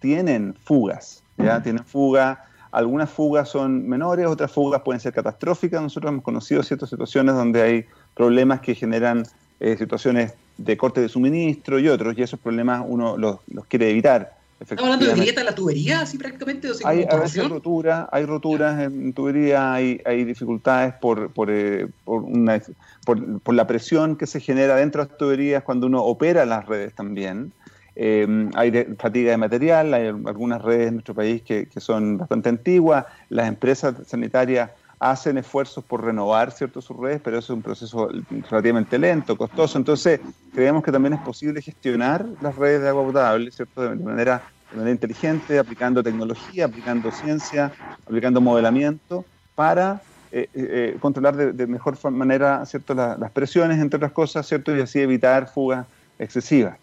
[0.00, 1.62] tienen fugas, ¿ya?
[1.62, 2.38] tienen fugas
[2.72, 5.80] algunas fugas son menores, otras fugas pueden ser catastróficas.
[5.80, 9.24] Nosotros hemos conocido ciertas situaciones donde hay problemas que generan
[9.60, 13.38] eh, situaciones de corte de suministro y otros, y esos problemas uno los,
[13.68, 14.36] quiere evitar.
[14.60, 16.70] ¿Estamos hablando de grieta en la tubería, así prácticamente?
[16.70, 21.88] O hay a veces rotura, hay roturas en tubería, hay, hay dificultades por, por, eh,
[22.04, 22.62] por, una,
[23.04, 26.66] por, por, la presión que se genera dentro de las tuberías cuando uno opera las
[26.66, 27.52] redes también.
[27.94, 33.04] Eh, hay fatiga de material, hay algunas redes en nuestro país que, son bastante antiguas,
[33.28, 38.08] las empresas sanitarias hacen esfuerzos por renovar cierto sus redes, pero eso es un proceso
[38.48, 39.76] relativamente lento, costoso.
[39.76, 40.20] Entonces,
[40.52, 43.82] creemos que también es posible gestionar las redes de agua potable ¿cierto?
[43.82, 47.72] De, manera, de manera inteligente, aplicando tecnología, aplicando ciencia,
[48.06, 52.94] aplicando modelamiento para eh, eh, controlar de, mejor manera ¿cierto?
[52.94, 54.74] las presiones, entre otras cosas, ¿cierto?
[54.76, 55.86] y así evitar fugas
[56.18, 56.76] excesivas.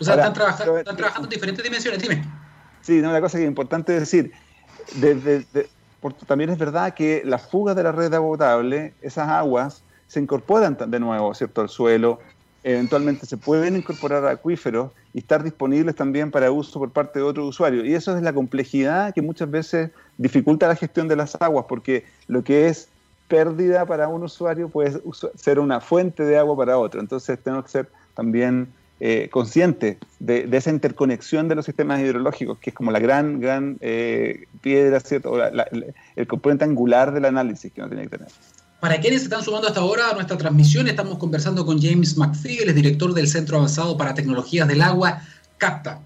[0.00, 2.22] O sea, están, trabajando, están trabajando en diferentes dimensiones, dime.
[2.82, 4.32] Sí, no, una cosa que es importante decir,
[6.26, 10.20] también es verdad que las fugas de la red de agua potable, esas aguas se
[10.20, 12.20] incorporan de nuevo, ¿cierto?, al suelo,
[12.64, 17.48] eventualmente se pueden incorporar acuíferos y estar disponibles también para uso por parte de otros
[17.48, 17.86] usuarios.
[17.86, 22.04] Y eso es la complejidad que muchas veces dificulta la gestión de las aguas, porque
[22.26, 22.88] lo que es
[23.28, 25.00] pérdida para un usuario puede
[25.34, 27.00] ser una fuente de agua para otro.
[27.00, 28.68] Entonces tenemos que ser también
[29.00, 33.78] eh, consciente de, esa interconexión de los sistemas hidrológicos, que es como la gran, gran
[33.80, 35.36] eh, piedra, ¿cierto?
[36.16, 38.28] el componente angular del análisis que uno tiene que tener.
[38.80, 42.72] Para quienes se están sumando hasta ahora a nuestra transmisión, estamos conversando con James McPhail,
[42.72, 45.20] director del Centro Avanzado para Tecnologías del Agua,
[45.58, 46.00] CAPTA.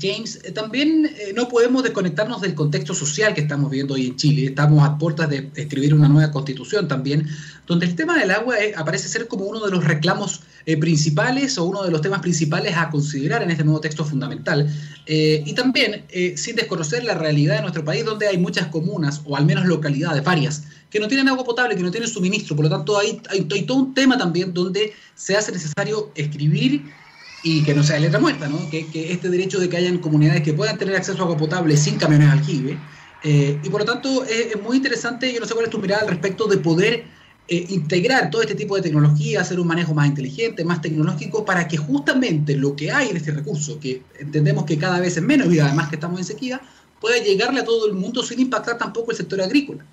[0.00, 4.16] James, eh, también eh, no podemos desconectarnos del contexto social que estamos viviendo hoy en
[4.16, 4.46] Chile.
[4.46, 7.26] Estamos a puertas de escribir una nueva constitución también,
[7.66, 10.42] donde el tema del agua eh, aparece ser como uno de los reclamos
[10.80, 14.70] principales o uno de los temas principales a considerar en este nuevo texto fundamental.
[15.06, 16.04] y también,
[16.36, 20.22] sin desconocer la realidad de nuestro país, donde hay muchas comunas, o al menos localidades,
[20.22, 22.56] varias, que no tienen agua potable, que no tienen suministro.
[22.56, 23.20] Por lo tanto, hay,
[23.66, 26.84] todo un tema también donde se hace necesario escribir
[27.42, 28.58] y que no sea letra muerta, ¿no?
[28.70, 31.96] Que, este derecho de que hayan comunidades que puedan tener acceso a agua potable sin
[31.96, 32.78] camiones aljibe.
[33.22, 36.02] Eh, y por lo tanto es, muy interesante, yo no sé cuál es tu mirada
[36.02, 37.04] al respecto de poder
[37.48, 41.66] eh, integrar todo este tipo de tecnología, hacer un manejo más inteligente, más tecnológico, para
[41.66, 45.52] que justamente lo que hay en este recurso, que entendemos que cada vez es menos
[45.52, 46.60] y además que estamos en sequía,
[47.00, 49.84] pueda llegarle a todo el mundo sin impactar tampoco el sector agrícola.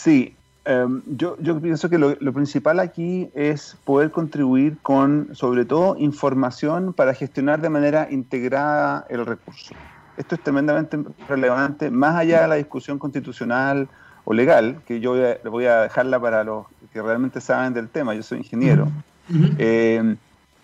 [0.00, 0.34] Sí,
[0.64, 7.14] Em, yo, pienso que lo, principal aquí es poder contribuir con, sobre todo, información para
[7.14, 9.74] gestionar de manera integrada el recurso.
[10.18, 13.88] Esto es tremendamente relevante, más allá de la discusión constitucional
[14.24, 18.22] o legal, que yo voy a, dejarla para los que realmente saben del tema, yo
[18.22, 18.88] soy ingeniero.
[19.58, 20.16] Em,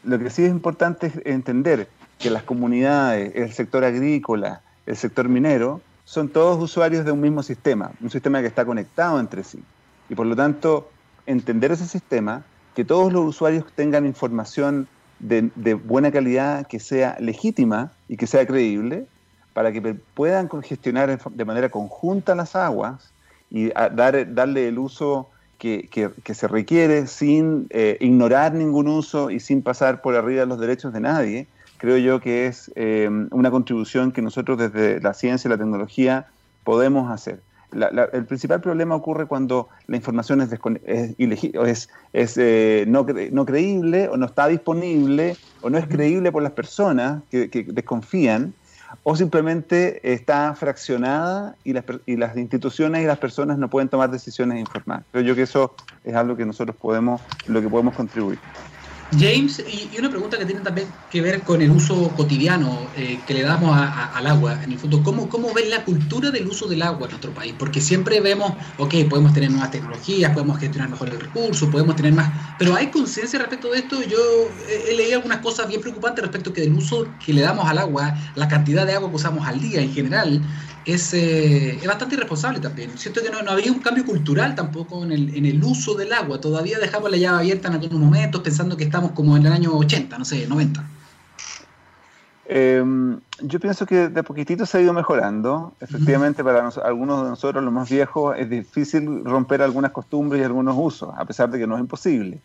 [0.04, 5.28] lo que sí es importante es entender que las comunidades, el sector agrícola, el sector
[5.28, 9.62] minero, son todos usuarios de un mismo sistema, un sistema que está conectado entre sí.
[10.08, 10.88] Y por lo tanto,
[11.26, 12.44] entender ese sistema,
[12.76, 14.86] que todos los usuarios tengan información
[15.18, 19.06] de, buena calidad, que sea legítima y que sea creíble,
[19.52, 19.80] para que
[20.14, 23.12] puedan gestionar de manera conjunta las aguas
[23.50, 25.88] y dar, darle el uso que,
[26.34, 30.92] se requiere sin eh, ignorar ningún uso y sin pasar por arriba de los derechos
[30.92, 35.50] de nadie, creo yo que es eh, una contribución que nosotros desde la ciencia y
[35.50, 36.26] la tecnología
[36.64, 37.40] podemos hacer
[38.12, 40.50] el principal problema ocurre cuando la información es,
[40.86, 46.42] es, es, eh, no, no, creíble o no está disponible o no es creíble por
[46.42, 48.54] las personas que, desconfían
[49.02, 54.10] o simplemente está fraccionada y las, y las, instituciones y las personas no pueden tomar
[54.10, 55.04] decisiones informadas.
[55.10, 58.38] Creo yo que eso es algo que nosotros podemos, lo que podemos contribuir.
[59.12, 63.34] James, y, una pregunta que tiene también que ver con el uso cotidiano eh, que
[63.34, 66.82] le damos al agua, en el fondo, ¿cómo, ¿cómo ven la cultura del uso del
[66.82, 67.54] agua en nuestro país?
[67.56, 72.12] Porque siempre vemos, ok, podemos tener nuevas tecnologías, podemos gestionar mejor el recurso, podemos tener
[72.14, 74.02] más, pero ¿hay conciencia respecto de esto?
[74.02, 74.18] Yo
[74.68, 78.14] he, leído algunas cosas bien preocupantes respecto que del uso que le damos al agua,
[78.34, 80.42] la cantidad de agua que usamos al día en general,
[80.86, 82.96] es, eh, es bastante irresponsable también.
[82.96, 86.12] Siento que no, no había un cambio cultural tampoco en el, en el uso del
[86.12, 86.40] agua.
[86.40, 89.76] Todavía dejamos la llave abierta en algunos momentos pensando que estamos como en el año
[89.76, 90.84] 80, no sé, 90.
[92.48, 95.74] Em, yo pienso que de poquitito se ha ido mejorando.
[95.80, 100.76] Efectivamente, para algunos de nosotros, los más viejos, es difícil romper algunas costumbres y algunos
[100.78, 102.40] usos, a pesar de que no es imposible.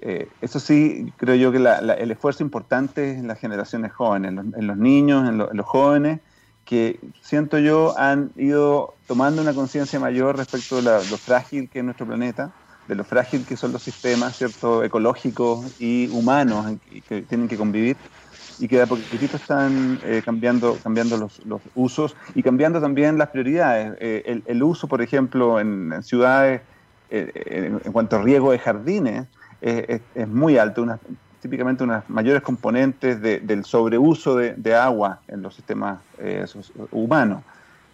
[0.00, 4.66] Eh, eso sí, creo yo que el esfuerzo importante es en las generaciones jóvenes, en
[4.66, 6.20] los, niños, en los jóvenes,
[6.64, 11.84] que siento yo han ido tomando una conciencia mayor respecto de lo frágil que es
[11.84, 12.52] nuestro planeta,
[12.88, 16.76] de lo frágil que son los sistemas cierto ecológicos y humanos
[17.08, 17.96] que tienen que convivir
[18.58, 21.40] y que de a poquitito están eh, cambiando, cambiando los,
[21.74, 23.96] usos y cambiando también las prioridades.
[24.00, 26.62] Eh, el, uso, por ejemplo, en, ciudades,
[27.10, 29.26] eh, en, cuanto a riego de jardines,
[29.60, 30.82] es, es muy alto.
[30.82, 31.00] Una,
[31.44, 36.46] típicamente unas mayores componentes del sobreuso de, agua en los sistemas eh,
[36.90, 37.42] humanos.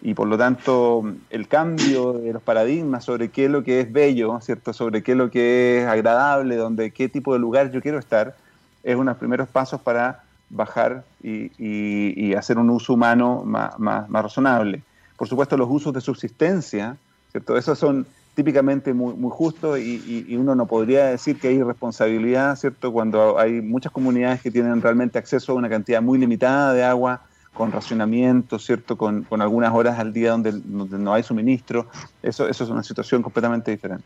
[0.01, 3.91] Y por lo tanto, el cambio de los paradigmas sobre qué es lo que es
[3.91, 4.71] bello, ¿cierto?
[4.71, 8.37] sobre qué es lo que es agradable, donde qué tipo de lugar yo quiero estar,
[8.83, 14.09] es uno de los primeros pasos para bajar y, hacer un uso humano más, más,
[14.09, 14.81] más razonable.
[15.17, 16.95] Por supuesto, los usos de subsistencia,
[17.33, 17.57] ¿cierto?
[17.57, 22.91] esos son típicamente muy, muy justo y, uno no podría decir que hay irresponsabilidad, ¿cierto?
[22.91, 27.21] Cuando hay muchas comunidades que tienen realmente acceso a una cantidad muy limitada de agua,
[27.53, 28.97] con racionamiento, ¿cierto?
[28.97, 31.87] Con, con algunas horas al día donde, donde no hay suministro.
[32.23, 34.05] Eso, eso es una situación completamente diferente.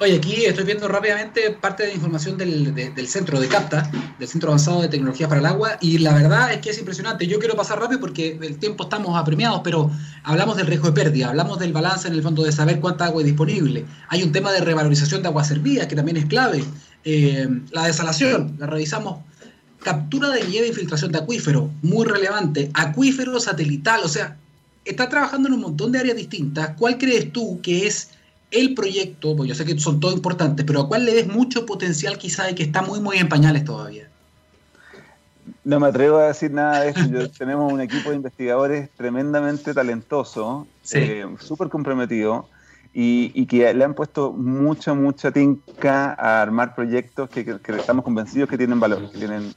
[0.00, 4.50] Oye, aquí estoy viendo rápidamente parte de información del, del, centro de CAPTA, del Centro
[4.50, 7.26] Avanzado de Tecnología para el Agua, y la verdad es que es impresionante.
[7.26, 9.90] Yo quiero pasar rápido porque el tiempo estamos apremiados, pero
[10.22, 13.22] hablamos del riesgo de pérdida, hablamos del balance en el fondo de saber cuánta agua
[13.22, 13.86] es disponible.
[14.08, 16.62] Hay un tema de revalorización de agua servida que también es clave.
[17.02, 19.24] Eh, la desalación, la revisamos.
[19.82, 22.70] Captura de nieve e infiltración de acuífero, muy relevante.
[22.72, 24.36] Acuífero satelital, o sea,
[24.84, 26.76] está trabajando en un montón de áreas distintas.
[26.78, 28.10] ¿Cuál crees tú que es
[28.50, 31.66] el proyecto, pues yo sé que son todos importantes, pero ¿a cuál le ves mucho
[31.66, 34.08] potencial quizá y que está muy, muy en pañales todavía?
[35.64, 37.30] No me atrevo a decir nada de esto.
[37.38, 42.48] tenemos un equipo de investigadores tremendamente talentoso, eh, súper comprometido
[43.00, 47.46] y, que le han puesto mucha, mucha tinca a armar proyectos que,
[47.78, 49.08] estamos convencidos que tienen valor.
[49.12, 49.54] Que tienen,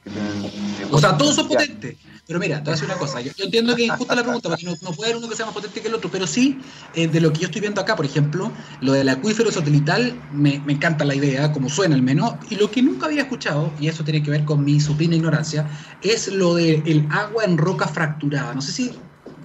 [0.92, 1.96] o sea, todos son potentes.
[2.24, 3.20] Pero mira, te voy a decir una cosa.
[3.20, 5.54] Yo, entiendo que es injusta la pregunta, porque no, puede haber uno que sea más
[5.56, 6.60] potente que el otro, pero sí,
[6.94, 10.60] eh, de lo que yo estoy viendo acá, por ejemplo, lo del acuífero satelital, me,
[10.64, 13.88] me, encanta la idea, como suena al menos, y lo que nunca había escuchado, y
[13.88, 15.68] eso tiene que ver con mi supina ignorancia,
[16.00, 18.54] es lo del agua en roca fracturada.
[18.54, 18.92] No sé si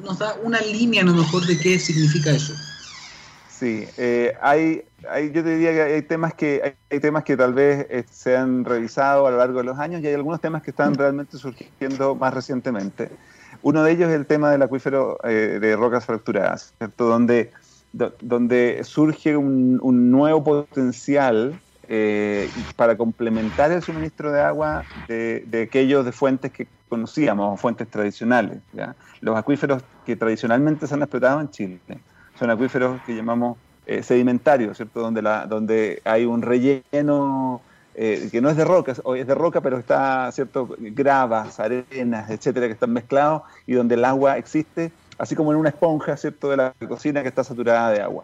[0.03, 2.53] nos da una línea a lo mejor de qué significa eso.
[3.59, 7.55] Sí, eh, hay, hay, yo te diría que hay temas que hay, temas que tal
[7.55, 10.61] vez eh, se han revisado a lo largo de los años y hay algunos temas
[10.61, 13.09] que están realmente surgiendo más recientemente.
[13.63, 17.05] Uno de ellos es el tema del acuífero eh, de rocas fracturadas, ¿cierto?
[17.05, 17.51] Donde,
[17.93, 21.59] donde surge un, un nuevo potencial
[22.75, 28.59] para complementar el suministro de agua de, de, aquellos de fuentes que conocíamos, fuentes tradicionales.
[28.73, 28.95] ¿ya?
[29.21, 31.79] Los acuíferos que tradicionalmente se han explotado en Chile
[32.37, 35.01] son acuíferos que llamamos eh, sedimentarios, ¿cierto?
[35.01, 37.61] Donde, la, donde hay un relleno
[37.95, 40.75] eh, que no es de roca, o es de roca, pero está, ¿cierto?
[40.77, 45.69] Gravas, arenas, etcétera, que están mezclados y donde el agua existe, así como en una
[45.69, 46.49] esponja, ¿cierto?
[46.49, 48.23] De la cocina que está saturada de agua.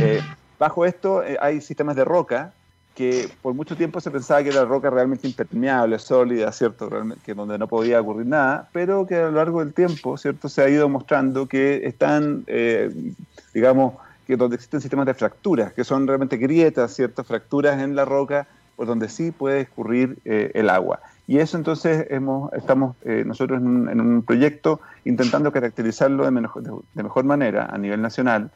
[0.00, 0.20] Eh,
[0.58, 2.52] bajo esto hay sistemas de roca
[2.94, 6.88] que por mucho tiempo se pensaba que era roca realmente impermeable, sólida, ¿cierto?
[7.24, 10.48] que donde no podía ocurrir nada, pero que a lo largo del tiempo, ¿cierto?
[10.48, 13.12] Se ha ido mostrando que están, eh,
[13.52, 13.94] digamos,
[14.26, 17.24] que donde existen sistemas de fracturas, que son realmente grietas, ¿cierto?
[17.24, 21.00] Fracturas en la roca por donde sí puede escurrir eh, el agua.
[21.26, 26.30] Y eso entonces hemos, estamos eh, nosotros en un, en un, proyecto intentando caracterizarlo de
[26.30, 28.50] mejor, de mejor manera a nivel nacional,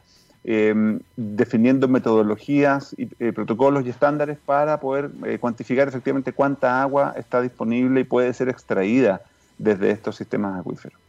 [0.51, 7.13] Em, definiendo metodologías, y, eh, protocolos y estándares para poder eh, cuantificar efectivamente cuánta agua
[7.15, 9.21] está disponible y puede ser extraída
[9.59, 10.99] desde estos sistemas acuíferos.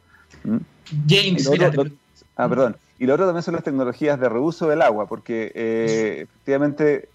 [0.45, 0.59] ¿Mm?
[1.09, 1.51] James,
[2.37, 2.77] ah, perdón.
[2.99, 7.09] Y lo otro también son las tecnologías de reuso del agua, porque eh, efectivamente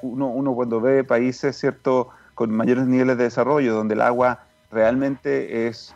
[0.00, 5.66] uno, uno, cuando ve países cierto con mayores niveles de desarrollo, donde el agua realmente
[5.66, 5.94] es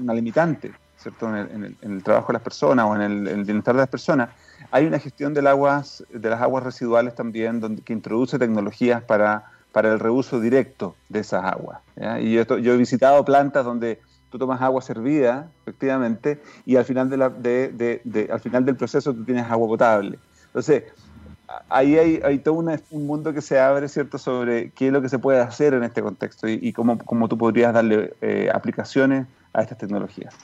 [0.00, 1.34] una limitante, ¿cierto?
[1.34, 4.30] En el, trabajo de las personas o en el bienestar de las personas,
[4.70, 9.44] hay una gestión del aguas, de las aguas residuales también, donde, que introduce tecnologías para
[9.72, 11.80] para el reuso directo de esas aguas.
[12.20, 17.16] Y yo, he visitado plantas donde tú tomas agua servida, efectivamente, y al final, de
[17.16, 20.18] la, de, al final del proceso tú tienes agua potable.
[20.46, 20.84] Entonces,
[21.68, 25.08] ahí hay, hay todo un mundo que se abre, ¿cierto?, sobre qué es lo que
[25.08, 29.62] se puede hacer en este contexto y, cómo, cómo, tú podrías darle eh, aplicaciones a
[29.62, 30.34] estas tecnologías.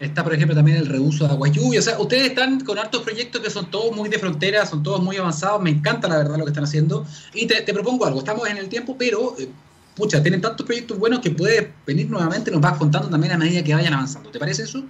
[0.00, 1.78] Está, por ejemplo, también el reuso de agua lluvia.
[1.78, 5.02] O sea, ustedes están con hartos proyectos que son todos muy de frontera, son todos
[5.02, 5.60] muy avanzados.
[5.60, 7.04] Me encanta, la verdad, lo que están haciendo.
[7.34, 8.20] Y te, propongo algo.
[8.20, 9.50] Estamos en el tiempo, pero, eh,
[9.94, 12.50] pucha, tienen tantos proyectos buenos que puede venir nuevamente.
[12.50, 14.30] Nos vas contando también a medida que vayan avanzando.
[14.30, 14.82] ¿Te parece eso?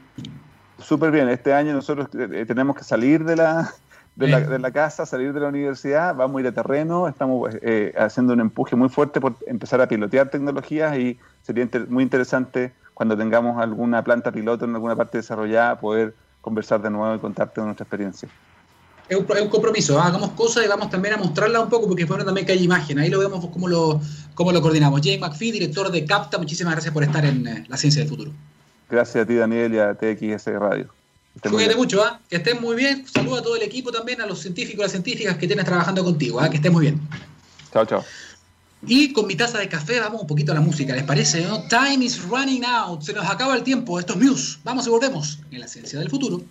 [0.79, 1.29] Súper bien.
[1.29, 3.75] Este año nosotros eh, tenemos que salir de la,
[4.15, 8.33] de la, casa, salir de la universidad, vamos a ir a terreno, estamos eh, haciendo
[8.35, 13.59] un empuje muy fuerte por empezar a pilotear tecnologías y sería muy interesante cuando tengamos
[13.59, 17.85] alguna planta piloto en alguna parte desarrollada, poder conversar de nuevo y contarte de nuestra
[17.85, 18.29] experiencia.
[19.09, 20.09] Es un, compromiso, ¿ah?
[20.09, 22.99] hagamos cosas y vamos también a mostrarla un poco, porque bueno también que hay imagen,
[22.99, 24.03] ahí lo vemos cómo lo,
[24.35, 25.01] cómo lo coordinamos.
[25.03, 28.33] Jay McPhee, director de CAPTA, muchísimas gracias por estar en eh, La Ciencia del Futuro.
[28.91, 30.93] Gracias a ti, Daniel, y a TXS Radio.
[31.51, 32.21] Cuídate mucho, ¿ah?
[32.29, 33.07] que estés muy bien.
[33.09, 36.05] Saluda a todo el equipo también, a los científicos y las científicas que tienes trabajando
[36.05, 36.39] contigo.
[36.39, 36.51] ¿ah?
[36.51, 37.01] Que estés muy bien.
[37.73, 38.05] Chao, chao.
[38.87, 41.47] Y con mi taza de café vamos un poquito a la música, ¿les parece?
[41.69, 45.39] Time is running out, se nos acaba el tiempo, esto es Muse, vamos y volvemos
[45.51, 46.43] en la ciencia del futuro.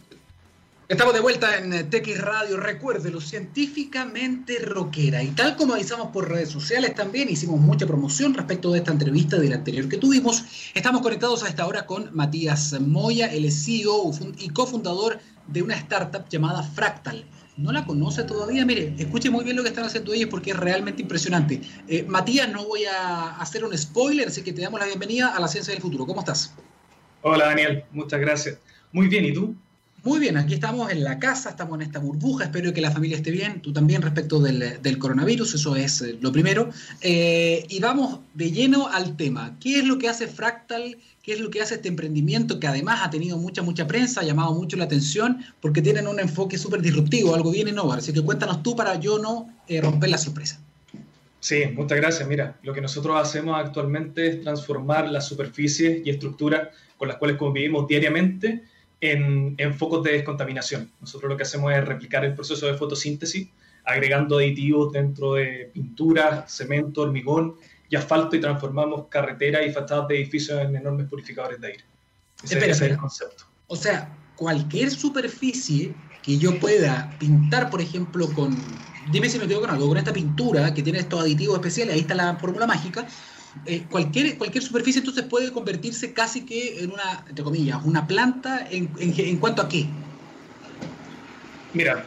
[0.88, 5.22] Estamos de vuelta en TX Radio, recuérdelo, científicamente rockera.
[5.22, 9.38] Y tal como avisamos por redes sociales también, hicimos mucha promoción respecto de esta entrevista
[9.38, 10.44] del anterior que tuvimos.
[10.74, 16.28] Estamos conectados a esta hora con Matías Moya, el CEO y cofundador de una startup
[16.30, 17.26] llamada Fractal
[17.60, 20.58] no la conoce todavía, mire, escuche muy bien lo que están haciendo ellos porque es
[20.58, 21.62] realmente impresionante.
[21.88, 25.40] Eh, Matías, no voy a hacer un spoiler, así que te damos la bienvenida a
[25.40, 26.06] la ciencia del futuro.
[26.06, 26.54] ¿Cómo estás?
[27.22, 28.58] Hola Daniel, muchas gracias.
[28.94, 29.56] Muy bien, ¿y tú?
[30.04, 33.18] Muy bien, aquí estamos en la casa, estamos en esta burbuja, espero que la familia
[33.18, 36.70] esté bien, tú también respecto del, coronavirus, eso es eh, lo primero.
[37.02, 39.58] Eh, y vamos de lleno al tema.
[39.60, 40.98] ¿Qué es lo que hace Fractal?
[41.22, 44.24] ¿Qué es lo que hace este emprendimiento que además ha tenido mucha, mucha prensa, ha
[44.24, 48.00] llamado mucho la atención porque tienen un enfoque súper disruptivo, algo bien innovador?
[48.00, 50.62] Así que cuéntanos tú para yo no eh, romper la sorpresa.
[51.42, 52.28] Sí, muchas gracias.
[52.28, 57.38] Mira, lo que nosotros hacemos actualmente es transformar las superficies y estructuras con las cuales
[57.38, 58.64] convivimos diariamente
[59.02, 60.92] en, focos de descontaminación.
[61.00, 63.50] Nosotros lo que hacemos es replicar el proceso de fotosíntesis,
[63.86, 67.56] agregando aditivos dentro de pintura, cemento, hormigón
[67.90, 71.84] y asfalto y transformamos carreteras y fachadas de edificios en enormes purificadores de aire.
[72.44, 73.46] Ese, es el concepto.
[73.68, 78.56] O sea, cualquier superficie que yo pueda pintar, por ejemplo, con.
[79.12, 82.02] Dime si me quedo con algo, con esta pintura que tiene estos aditivos especiales, ahí
[82.02, 83.08] está la fórmula mágica.
[83.66, 88.68] Eh, cualquier, cualquier superficie entonces puede convertirse casi que en una, entre comillas, una planta
[88.70, 89.88] en, en, cuanto a qué.
[91.74, 92.06] Mira,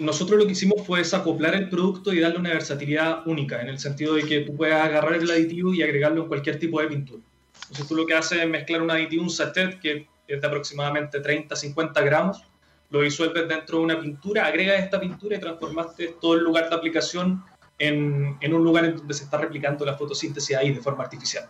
[0.00, 3.78] nosotros lo que hicimos fue acoplar el producto y darle una versatilidad única, en el
[3.78, 7.22] sentido de que tú puedes agarrar el aditivo y agregarlo en cualquier tipo de pintura.
[7.62, 11.20] Entonces tú lo que haces es mezclar un aditivo, un sachet que es de aproximadamente
[11.20, 12.42] 30, 50 gramos,
[12.90, 16.76] lo disuelves dentro de una pintura, agregas esta pintura y transformaste todo el lugar de
[16.76, 17.42] aplicación
[17.78, 21.48] en, en, un lugar en donde se está replicando la fotosíntesis ahí de forma artificial.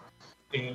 [0.53, 0.75] Eh,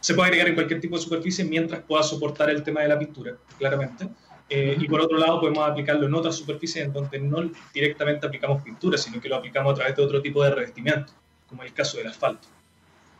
[0.00, 2.98] se puede agregar en cualquier tipo de superficie mientras pueda soportar el tema de la
[2.98, 4.08] pintura, claramente.
[4.48, 8.62] Eh, y por otro lado, podemos aplicarlo en otras superficies en donde no directamente aplicamos
[8.62, 11.12] pintura, sino que lo aplicamos a través de otro tipo de revestimiento,
[11.48, 12.48] como el caso del asfalto.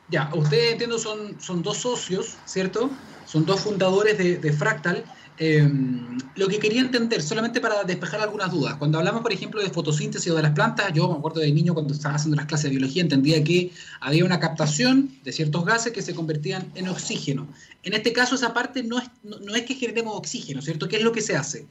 [0.08, 2.90] Ya, ustedes entiendo son, son dos socios, ¿cierto?
[3.24, 5.04] Son dos fundadores de, de Fractal.
[5.44, 9.70] Em, lo que quería entender, solamente para despejar algunas dudas, cuando hablamos, por ejemplo, de
[9.70, 12.70] fotosíntesis o de las plantas, yo me acuerdo de niño cuando estaba haciendo las clases
[12.70, 17.48] de biología, entendía que había una captación de ciertos gases que se convertían en oxígeno.
[17.82, 20.86] En este caso, esa parte no es, no, es que generemos oxígeno, ¿cierto?
[20.86, 21.66] ¿Qué es lo que se hace?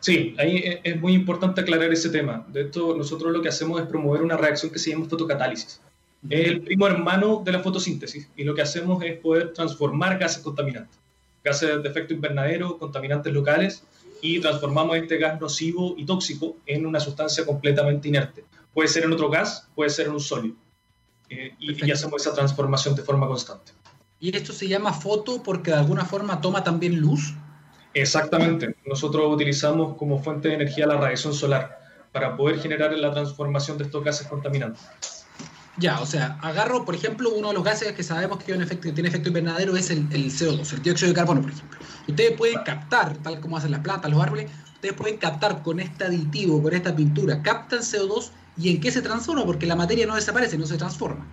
[0.00, 2.44] Sí, ahí es muy importante aclarar ese tema.
[2.52, 5.80] De hecho, nosotros lo que hacemos es promover una reacción que se llama fotocatálisis.
[6.28, 10.42] Es el primo hermano de la fotosíntesis y lo que hacemos es poder transformar gases
[10.42, 10.98] contaminantes
[11.44, 13.84] gases de efecto invernadero, contaminantes locales,
[14.20, 18.44] y transformamos este gas nocivo y tóxico en una sustancia completamente inerte.
[18.74, 20.56] Puede ser en otro gas, puede ser en un sólido.
[21.30, 23.72] Eh, y, hacemos esa transformación de forma constante.
[24.18, 27.34] ¿Y esto se llama foto porque de alguna forma toma también luz?
[27.94, 28.74] Exactamente.
[28.86, 31.78] Nosotros utilizamos como fuente de energía la radiación solar
[32.12, 34.82] para poder generar la transformación de estos gases contaminantes.
[35.78, 38.92] Ya, o sea, agarro, por ejemplo, uno de los gases que sabemos que tiene efecto,
[38.92, 41.78] tiene efecto invernadero es el, CO2, el dióxido de carbono, por ejemplo.
[42.08, 46.04] Ustedes pueden captar, tal como hacen las plantas, los árboles, ustedes pueden captar con este
[46.04, 50.16] aditivo, con esta pintura, captan CO2 y en qué se transforma, porque la materia no
[50.16, 51.24] desaparece, no se transforma.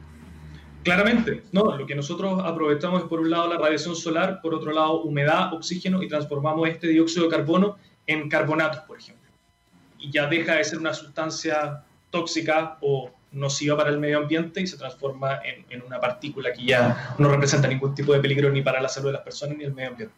[0.83, 4.71] Claramente, no, lo que nosotros aprovechamos es por un lado la radiación solar, por otro
[4.71, 9.31] lado humedad, oxígeno y transformamos este dióxido de carbono en carbonatos, por ejemplo.
[9.97, 14.67] Y ya deja de ser una sustancia tóxica o nociva para el medio ambiente y
[14.67, 18.61] se transforma en, en una partícula que ya no representa ningún tipo de peligro ni
[18.61, 20.15] para la salud de las personas ni el medio ambiente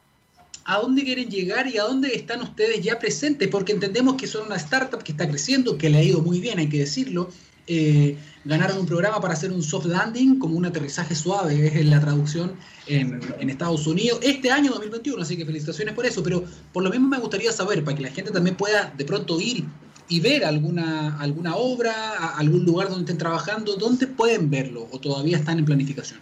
[0.68, 4.48] a dónde quieren llegar y a dónde están ustedes ya presentes, porque entendemos que son
[4.48, 7.30] una startup que está creciendo, que le ha ido muy bien, hay que decirlo.
[7.68, 12.02] Eh, ganaron un programa para hacer un soft landing, como un aterrizaje suave, es la
[12.02, 12.54] traducción
[12.86, 16.44] en, en, Estados Unidos, este año 2021, así que felicitaciones por eso, pero
[16.74, 19.66] por lo mismo me gustaría saber, para que la gente también pueda de pronto ir
[20.10, 25.38] y ver alguna, alguna obra, algún lugar donde estén trabajando, ¿dónde pueden verlo o todavía
[25.38, 26.20] están en planificación?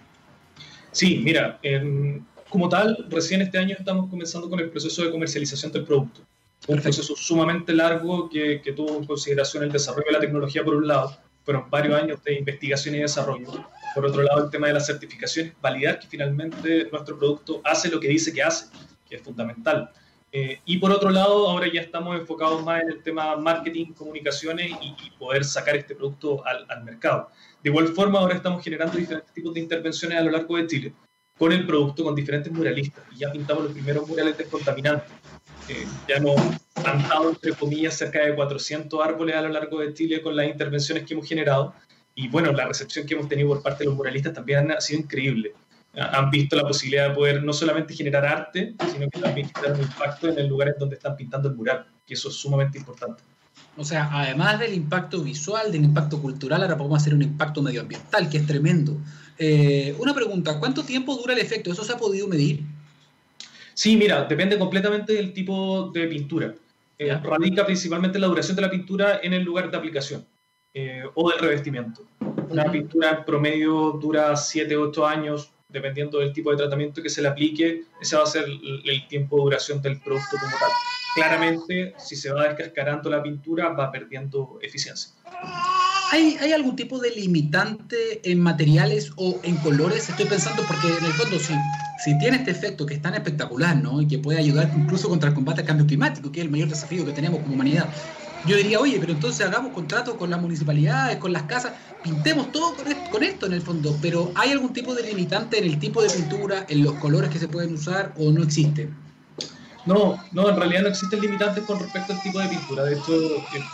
[0.92, 1.60] Sí, mira,
[2.50, 6.22] como tal, recién este año estamos comenzando con el proceso de comercialización del producto.
[6.68, 10.76] Un proceso sumamente largo que, que, tuvo en consideración el desarrollo de la tecnología por
[10.76, 13.52] un lado, fueron varios años de investigación y desarrollo.
[13.94, 18.00] Por otro lado, el tema de las certificaciones, validar que finalmente nuestro producto hace lo
[18.00, 18.66] que dice que hace,
[19.08, 19.92] que es fundamental.
[20.38, 24.70] Eh, y por otro lado, ahora ya estamos enfocados más en el tema marketing, comunicaciones
[24.82, 27.30] y, y poder sacar este producto al, al mercado.
[27.64, 30.94] De igual forma, ahora estamos generando diferentes tipos de intervenciones a lo largo de Chile
[31.38, 35.10] con el producto con diferentes muralistas y ya pintamos los primeros murales descontaminantes.
[35.70, 36.36] Eh, ya hemos
[36.74, 41.06] plantado, entre comillas, cerca de 400 árboles a lo largo de Chile con las intervenciones
[41.06, 41.74] que hemos generado
[42.14, 45.00] y bueno, la recepción que hemos tenido por parte de los muralistas también ha sido
[45.00, 45.54] increíble.
[45.98, 49.84] Han visto la posibilidad de poder no solamente generar arte, sino que también generar un
[49.84, 53.24] impacto en el lugar en donde están pintando el mural, que eso es sumamente importante.
[53.78, 58.30] O sea, además del impacto visual, del impacto cultural, ahora podemos hacer un impacto medioambiental,
[58.30, 58.98] que es tremendo.
[59.38, 61.72] Eh, una pregunta, ¿cuánto tiempo dura el efecto?
[61.72, 62.64] ¿Eso se ha podido medir?
[63.74, 66.56] Sí, mira, depende completamente del tipo de pintura.
[66.98, 70.26] Eh, radica principalmente la duración de la pintura en el lugar de aplicación
[70.74, 72.06] eh, o del revestimiento.
[72.50, 77.10] Una pintura en promedio dura 7 o 8 años, dependiendo del tipo de tratamiento que
[77.10, 80.70] se le aplique, ese va a ser el, tiempo de duración del producto como tal.
[81.16, 85.12] Claramente, si se va descascarando la pintura, va perdiendo eficiencia.
[86.12, 90.10] ¿Hay, ¿Hay, algún tipo de limitante en materiales o en colores?
[90.10, 91.54] Estoy pensando porque en el fondo si,
[92.04, 94.02] si tiene este efecto que es tan espectacular, ¿no?
[94.02, 96.70] Y que puede ayudar incluso contra el combate al cambio climático, que es el mayor
[96.70, 97.90] desafío que tenemos como humanidad.
[98.46, 101.74] Yo diría, oye, pero entonces hagamos contratos con las municipalidades, con las casas,
[102.06, 102.76] pintemos todo
[103.12, 103.98] con esto, en el fondo.
[104.00, 107.40] Pero ¿hay algún tipo de limitante en el tipo de pintura, en los colores que
[107.40, 108.90] se pueden usar o no existe?
[109.88, 112.84] No, no, en realidad no existen limitantes con respecto al tipo de pintura.
[112.84, 113.14] De hecho,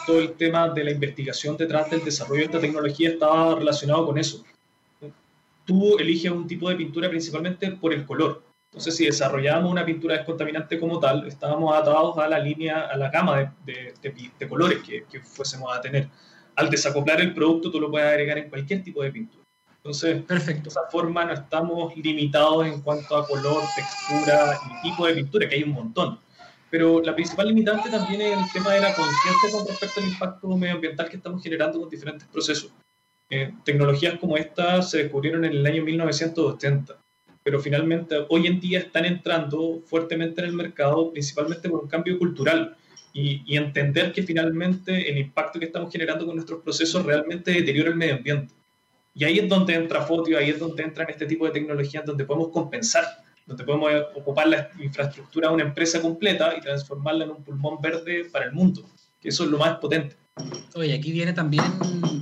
[0.08, 4.18] todo el tema de la investigación detrás del desarrollo de esta tecnología estaba relacionado con
[4.18, 4.44] eso.
[5.66, 8.44] Tú eliges un tipo de pintura principalmente por el color.
[8.72, 13.10] Entonces, si desarrollábamos una pintura descontaminante como tal, estábamos atados a la línea, a la
[13.10, 13.94] gama de,
[14.48, 16.10] colores que fuésemos a tener.
[16.62, 19.44] Al desacoplar el producto, tú lo puedes agregar en cualquier tipo de pintura.
[19.78, 20.64] Entonces, Perfecto.
[20.66, 25.50] de esa forma no estamos limitados en cuanto a color, textura y tipo de pintura,
[25.50, 26.20] que hay un montón.
[26.70, 30.48] Pero la principal limitante también es el tema de la conciencia con respecto al impacto
[30.56, 32.72] medioambiental que estamos generando con diferentes procesos.
[33.32, 36.98] Eh, tecnologías como esta se descubrieron en el año 1980,
[37.44, 42.20] pero finalmente hoy en día están entrando fuertemente en el mercado, principalmente por un cambio
[42.20, 42.78] cultural.
[43.14, 47.96] Y, entender que finalmente el impacto que estamos generando con nuestros procesos realmente deteriora el
[47.96, 48.54] medio ambiente.
[49.14, 52.24] Y ahí es donde entra Fotio, ahí es donde entran este tipo de tecnologías donde
[52.24, 53.04] podemos compensar,
[53.46, 58.30] donde podemos ocupar la infraestructura de una empresa completa y transformarla en un pulmón verde
[58.32, 58.90] para el mundo,
[59.20, 60.16] que eso es lo más potente.
[60.76, 61.64] Oye, aquí viene también,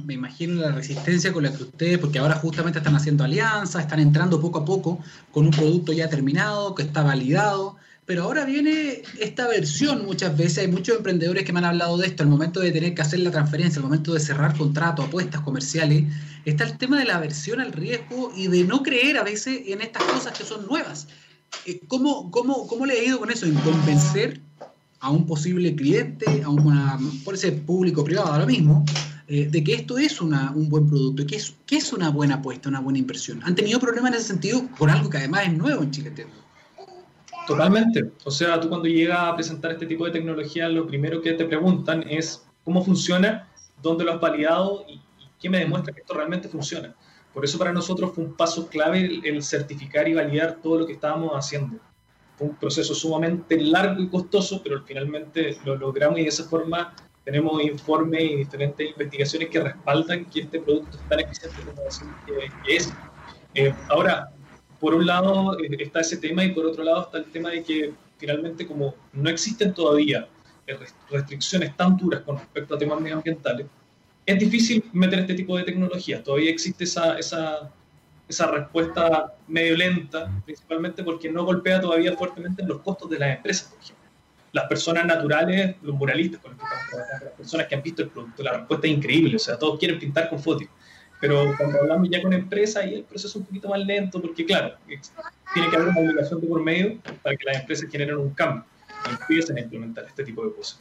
[0.05, 3.99] me imagino, la resistencia con la que ustedes, porque ahora justamente están haciendo alianzas, están
[3.99, 4.99] entrando poco a poco
[5.31, 7.77] con un producto ya terminado, que está validado,
[8.09, 12.07] pero ahora viene esta versión muchas veces, hay muchos emprendedores que me han hablado de
[12.07, 15.41] esto, al momento de tener que hacer la transferencia, al momento de cerrar contratos, apuestas
[15.41, 16.05] comerciales,
[16.43, 19.81] está el tema de la aversión al riesgo y de no creer a veces en
[19.81, 21.07] estas cosas que son nuevas.
[21.67, 23.45] Eh, ¿Cómo, cómo, cómo le ha ido con eso?
[23.45, 24.41] En convencer
[25.01, 28.85] a un posible cliente, a una, por ese público privado ahora mismo,
[29.27, 32.37] eh, de que esto es una, un buen producto, que es, que es una buena
[32.37, 33.39] apuesta, una buena inversión.
[33.43, 36.11] ¿Han tenido problemas en ese sentido con algo que además es nuevo en Chile?
[37.49, 38.11] Totalmente.
[38.25, 41.45] O sea, tú cuando llegas a presentar este tipo de tecnología, lo primero que te
[41.45, 43.49] preguntan es cómo funciona,
[43.81, 45.01] dónde lo has validado y,
[45.41, 46.93] qué me demuestra que esto realmente funciona.
[47.33, 50.85] Por eso para nosotros fue un paso clave el, el, certificar y validar todo lo
[50.85, 51.77] que estábamos haciendo.
[52.37, 56.93] Fue un proceso sumamente largo y costoso, pero finalmente lo logramos y de esa forma
[57.23, 62.15] tenemos informes y diferentes investigaciones que respaldan que este producto es tan eficiente como decimos
[62.25, 62.93] que es.
[63.55, 64.29] Eh, ahora,
[64.79, 67.63] por un lado eh, está ese tema y por otro lado está el tema de
[67.63, 70.27] que finalmente como no existen todavía
[71.09, 73.65] restricciones tan duras con respecto a temas medioambientales,
[74.25, 76.23] es difícil meter este tipo de tecnologías.
[76.23, 77.71] Todavía existe esa, esa,
[78.27, 83.37] esa respuesta medio lenta, principalmente porque no golpea todavía fuertemente en los costos de las
[83.37, 84.05] empresas, por ejemplo.
[84.51, 88.43] Las personas naturales, los muralistas con los que las personas que han visto el producto,
[88.43, 90.67] la respuesta es increíble, o sea, todos quieren pintar con fotos.
[91.19, 94.45] Pero cuando hablamos ya con empresas, ahí el proceso es un poquito más lento, porque
[94.45, 98.29] claro, tiene que haber una obligación de por medio para que las empresas generen un
[98.31, 98.63] cambio
[99.05, 100.79] y empiecen a implementar este tipo de cosas.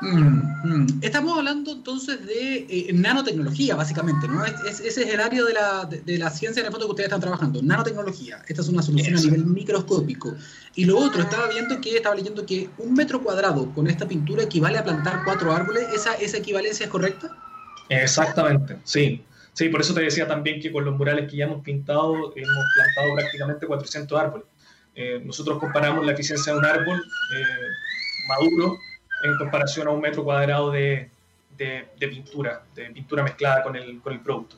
[0.00, 0.86] Mm, mm.
[1.00, 4.44] Estamos hablando entonces de eh, nanotecnología, básicamente, ¿no?
[4.44, 7.20] ese es el área de la, de, la, ciencia en el fondo que ustedes están
[7.20, 8.42] trabajando, nanotecnología.
[8.46, 10.34] Esta es una solución a nivel microscópico.
[10.74, 14.42] Y lo otro, estaba viendo que, estaba leyendo que un metro cuadrado con esta pintura
[14.42, 15.86] equivale a plantar cuatro árboles.
[15.94, 17.34] ¿Esa, esa equivalencia es correcta?
[17.88, 19.24] Exactamente, sí.
[19.52, 22.64] Sí, por eso te decía también que con los murales que ya hemos pintado, hemos
[22.74, 24.46] plantado prácticamente 400 árboles.
[24.94, 27.44] Eh, nosotros comparamos la eficiencia de un árbol eh,
[28.28, 28.76] maduro
[29.22, 31.10] en comparación a un metro cuadrado de,
[31.56, 34.56] de, pintura, de pintura mezclada con el, con el producto.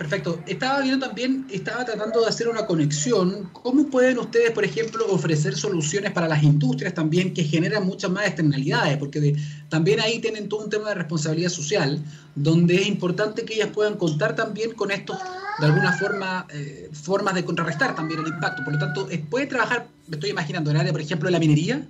[0.00, 0.40] Perfecto.
[0.46, 3.50] Estaba viendo también, estaba tratando de hacer una conexión.
[3.52, 8.26] ¿Cómo pueden ustedes, por ejemplo, ofrecer soluciones para las industrias también que generan muchas más
[8.26, 8.96] externalidades?
[8.96, 9.36] Porque
[9.68, 12.02] también ahí tienen todo un tema de responsabilidad social,
[12.34, 15.18] donde es importante que ellas puedan contar también con esto,
[15.58, 18.64] de alguna forma, eh, formas de contrarrestar también el impacto.
[18.64, 21.38] Por lo tanto, ¿puede trabajar, me estoy imaginando, en el área, por ejemplo, de la
[21.38, 21.86] minería?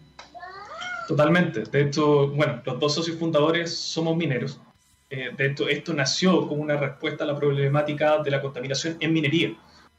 [1.07, 1.63] Totalmente.
[1.63, 4.59] De hecho, bueno, los dos socios fundadores somos mineros.
[5.11, 9.13] Eh, de hecho, esto nació como una respuesta a la problemática de la contaminación en
[9.13, 9.57] minería.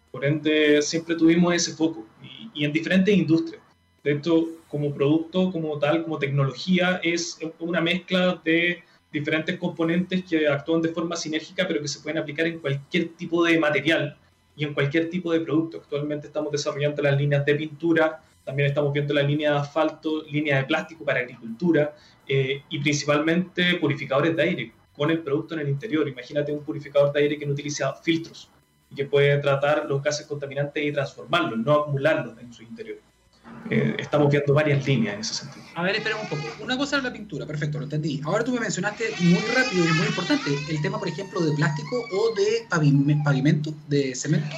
[0.09, 2.07] Por ende, siempre tuvimos ese foco
[2.53, 3.62] y, en diferentes industrias.
[4.03, 10.47] De hecho, como producto, como tal, como tecnología, es una mezcla de diferentes componentes que
[10.47, 14.18] actúan de forma sinérgica, pero que se pueden aplicar en cualquier tipo de material
[14.55, 15.78] y en cualquier tipo de producto.
[15.78, 20.57] Actualmente estamos desarrollando las líneas de pintura, también estamos viendo la línea de asfalto, línea
[20.57, 21.95] de plástico para agricultura
[22.28, 26.07] eh, y principalmente purificadores de aire con el producto en el interior.
[26.07, 28.47] Imagínate un purificador de aire que no utiliza filtros
[28.87, 32.99] y que puede tratar los gases contaminantes y transformarlos, no acumularlos en su interior.
[33.71, 35.65] Eh, estamos viendo varias líneas en ese sentido.
[35.73, 36.43] A ver, espera un poco.
[36.61, 38.21] Una cosa es la pintura, perfecto, lo entendí.
[38.23, 41.95] Ahora tú me mencionaste muy rápido y muy importante el tema, por ejemplo, de plástico
[41.95, 42.67] o de
[43.23, 44.55] pavimento, de cemento.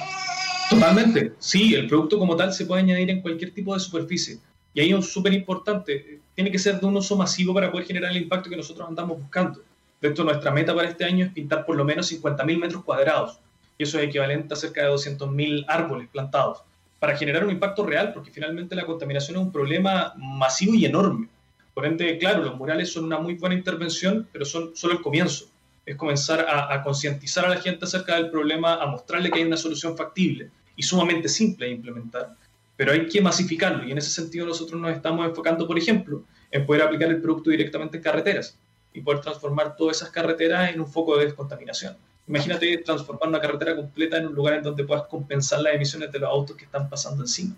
[0.68, 4.40] Totalmente, sí, el producto como tal se puede añadir en cualquier tipo de superficie.
[4.74, 8.10] Y ahí es súper importante, tiene que ser de un uso masivo para poder generar
[8.10, 9.62] el impacto que nosotros andamos buscando.
[10.04, 13.40] De hecho, nuestra meta para este año es pintar por lo menos 50.000 metros cuadrados,
[13.78, 16.62] y eso es equivalente a cerca de 200.000 árboles plantados,
[16.98, 21.30] para generar un impacto real, porque finalmente la contaminación es un problema masivo y enorme.
[21.72, 25.46] Por ende, claro, los murales son una muy buena intervención, pero son solo el comienzo.
[25.86, 29.56] Es comenzar a, concientizar a la gente acerca del problema, a mostrarle que hay una
[29.56, 32.36] solución factible y sumamente simple de implementar,
[32.76, 36.66] pero hay que masificarlo y en ese sentido nosotros nos estamos enfocando, por ejemplo, en
[36.66, 38.58] poder aplicar el producto directamente en carreteras
[38.94, 41.96] y poder transformar todas esas carreteras en un foco de descontaminación.
[42.26, 46.18] Imagínate transformar una carretera completa en un lugar en donde puedas compensar las emisiones de
[46.20, 47.54] los autos que están pasando encima.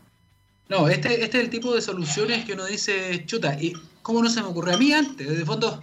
[0.69, 4.29] No, este, este es el tipo de soluciones que uno dice, chuta, ¿y cómo no
[4.29, 5.29] se me ocurrió a mí antes?
[5.29, 5.81] Desde fondo,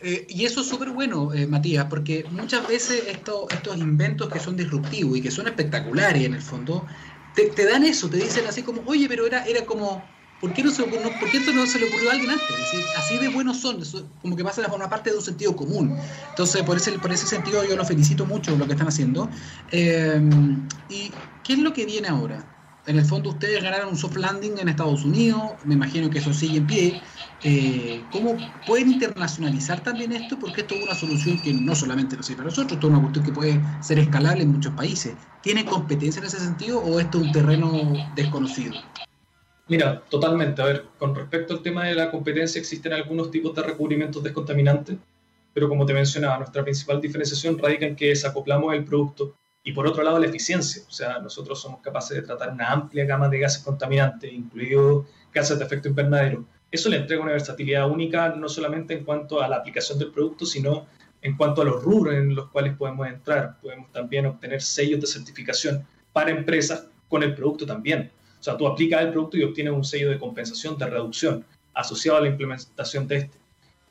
[0.00, 4.56] eh, y eso es súper bueno, eh, Matías, porque muchas veces estos inventos que son
[4.56, 6.86] disruptivos y que son espectaculares en el fondo,
[7.34, 10.02] te, dan eso, te dicen así como, oye, pero era, era como,
[10.42, 12.46] ¿por qué, no se, ¿por qué esto no se le ocurrió a alguien antes?
[12.98, 13.78] así de buenos son,
[14.20, 15.96] como que pasa a formar parte de un sentido común.
[16.30, 19.30] Entonces, por ese, por ese sentido yo los felicito mucho lo que están haciendo.
[19.70, 20.20] Eh,
[20.90, 21.12] ¿Y
[21.44, 22.44] qué es lo que viene ahora?
[22.84, 26.34] En el fondo ustedes ganaron un soft landing en Estados Unidos, me imagino que eso
[26.34, 27.00] sigue en pie.
[27.44, 28.36] Eh, ¿Cómo
[28.66, 30.36] pueden internacionalizar también esto?
[30.36, 33.00] Porque esto es una solución que no solamente lo sirve para nosotros, esto es una
[33.00, 35.14] cuestión que puede ser escalable en muchos países.
[35.40, 38.74] ¿Tiene competencia en ese sentido o esto es un terreno desconocido?
[39.68, 40.60] Mira, totalmente.
[40.60, 44.96] A ver, con respecto al tema de la competencia, existen algunos tipos de recubrimientos descontaminantes,
[45.54, 49.34] pero como te mencionaba, nuestra principal diferenciación radica en que desacoplamos el producto
[49.64, 50.82] y por otro lado, la eficiencia.
[50.88, 55.58] O sea, nosotros somos capaces de tratar una amplia gama de gases contaminantes, incluidos gases
[55.58, 56.44] de efecto invernadero.
[56.70, 60.46] Eso le entrega una versatilidad única, no solamente en cuanto a la aplicación del producto,
[60.46, 60.86] sino
[61.20, 63.60] en cuanto a los rubros en los cuales podemos entrar.
[63.60, 68.10] Podemos también obtener sellos de certificación para empresas con el producto también.
[68.42, 72.18] O sea, tú aplicas el producto y obtienes un sello de compensación, de reducción, asociado
[72.18, 73.38] a la implementación de este.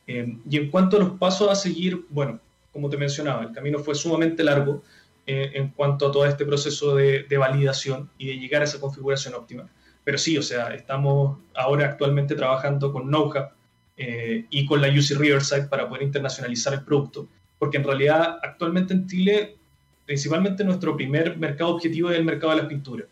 [0.07, 2.37] Eh, y en cuanto a los pasos a seguir, bueno,
[2.73, 4.83] como te mencionaba, el camino fue sumamente largo
[5.25, 9.35] eh, en cuanto a todo este proceso de, validación y de llegar a esa configuración
[9.35, 9.69] óptima.
[10.03, 13.51] Pero sí, o sea, estamos ahora actualmente trabajando con KnowHub
[13.95, 17.25] eh, y con la UC Riverside para poder internacionalizar el producto,
[17.57, 19.55] porque en realidad actualmente en Chile,
[20.05, 23.07] principalmente nuestro primer mercado objetivo es el mercado de las pinturas.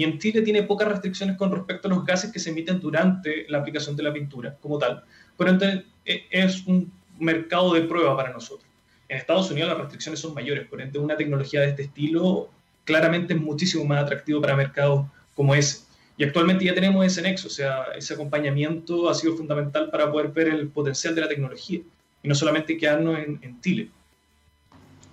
[0.00, 3.44] Y en Chile tiene pocas restricciones con respecto a los gases que se emiten durante
[3.50, 5.04] la aplicación de la pintura como tal.
[5.36, 8.66] Pero entonces, eh, es un mercado de prueba para nosotros.
[9.10, 12.48] En Estados Unidos las restricciones son mayores, por ende una tecnología de este estilo
[12.86, 15.80] claramente es muchísimo más atractivo para mercados como ese.
[16.16, 20.28] Y actualmente ya tenemos ese nexo, o sea, ese acompañamiento ha sido fundamental para poder
[20.28, 21.80] ver el potencial de la tecnología
[22.22, 23.90] y no solamente quedarnos en, en Chile.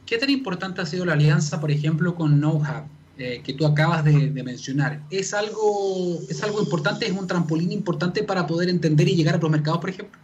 [0.06, 2.86] ¿Qué tan importante ha sido la alianza, por ejemplo, con KnowHub,
[3.18, 5.02] eh, que tú acabas de, mencionar?
[5.10, 7.06] ¿Es algo, ¿Es algo importante?
[7.08, 10.20] ¿Es un trampolín importante para poder entender y llegar a los mercados, por ejemplo?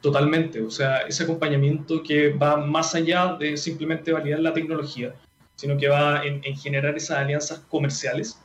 [0.00, 5.14] Totalmente, o sea, ese acompañamiento que va más allá de simplemente validar la tecnología,
[5.56, 8.38] sino que va en, generar esas alianzas comerciales,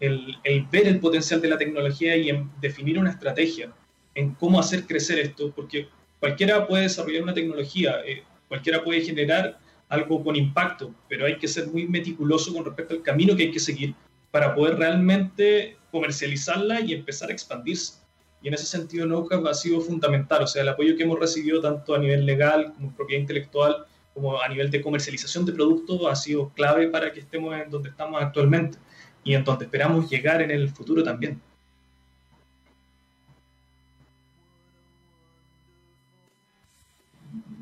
[0.00, 3.72] el, el, ver el potencial de la tecnología y en definir una estrategia
[4.14, 5.88] en cómo hacer crecer esto, porque
[6.20, 9.58] cualquiera puede desarrollar una tecnología, eh, cualquiera puede generar
[9.88, 13.50] algo con impacto, pero hay que ser muy meticuloso con respecto al camino que hay
[13.50, 13.94] que seguir
[14.30, 17.94] para poder realmente comercializarla y empezar a expandirse.
[18.42, 21.60] Y en ese sentido, NoCap ha sido fundamental, o sea, el apoyo que hemos recibido
[21.60, 26.14] tanto a nivel legal como propiedad intelectual, como a nivel de comercialización de productos, ha
[26.14, 28.78] sido clave para que estemos en donde estamos actualmente
[29.24, 31.40] y en donde esperamos llegar en el futuro también.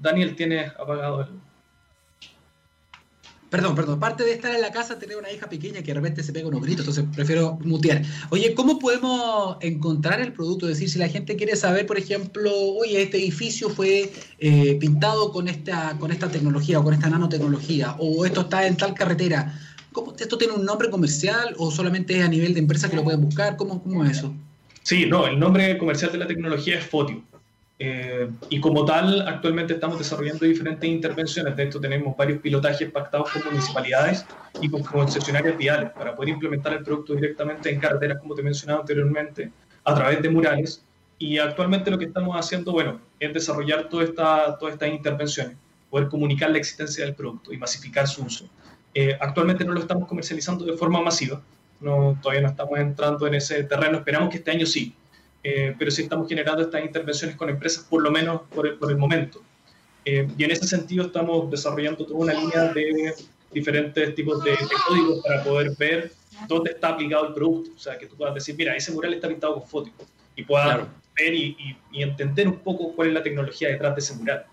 [0.00, 1.45] Daniel tiene apagado el...
[3.56, 3.98] Perdón, perdón.
[3.98, 6.46] Parte de estar en la casa, tener una hija pequeña que de repente se pega
[6.46, 8.02] unos gritos, entonces prefiero mutear.
[8.28, 10.68] Oye, ¿cómo podemos encontrar el producto?
[10.68, 15.32] Es decir, si la gente quiere saber, por ejemplo, oye, este edificio fue eh, pintado
[15.32, 19.58] con esta, con esta tecnología o con esta nanotecnología, o esto está en tal carretera,
[19.90, 23.04] ¿cómo, ¿esto tiene un nombre comercial o solamente es a nivel de empresa que lo
[23.04, 23.56] pueden buscar?
[23.56, 24.34] ¿Cómo, cómo es eso?
[24.82, 27.22] Sí, no, el nombre comercial de la tecnología es Fotio.
[27.78, 31.54] Eh, y como tal, actualmente estamos desarrollando diferentes intervenciones.
[31.56, 34.24] De esto tenemos varios pilotajes pactados con municipalidades
[34.60, 38.80] y con concesionarias viales para poder implementar el producto directamente en carreteras, como te mencionaba
[38.80, 39.50] anteriormente,
[39.84, 40.82] a través de murales.
[41.18, 45.56] Y actualmente lo que estamos haciendo, bueno, es desarrollar toda esta, todas estas intervenciones,
[45.90, 48.48] poder comunicar la existencia del producto y masificar su uso.
[48.94, 51.42] Eh, actualmente no lo estamos comercializando de forma masiva,
[51.80, 54.94] no, todavía no estamos entrando en ese terreno, esperamos que este año sí,
[55.48, 58.90] eh, pero sí estamos generando estas intervenciones con empresas, por lo menos por el, por
[58.90, 59.40] el momento.
[60.04, 63.14] Eh, y en ese sentido estamos desarrollando toda una línea de
[63.52, 64.56] diferentes tipos de,
[64.88, 66.12] códigos para poder ver
[66.48, 67.70] dónde está aplicado el producto.
[67.76, 70.88] O sea, que tú puedas decir, mira, ese mural está pintado con fótico y puedas
[71.16, 71.56] ver y,
[71.92, 74.46] y, entender un poco cuál es la tecnología detrás de ese mural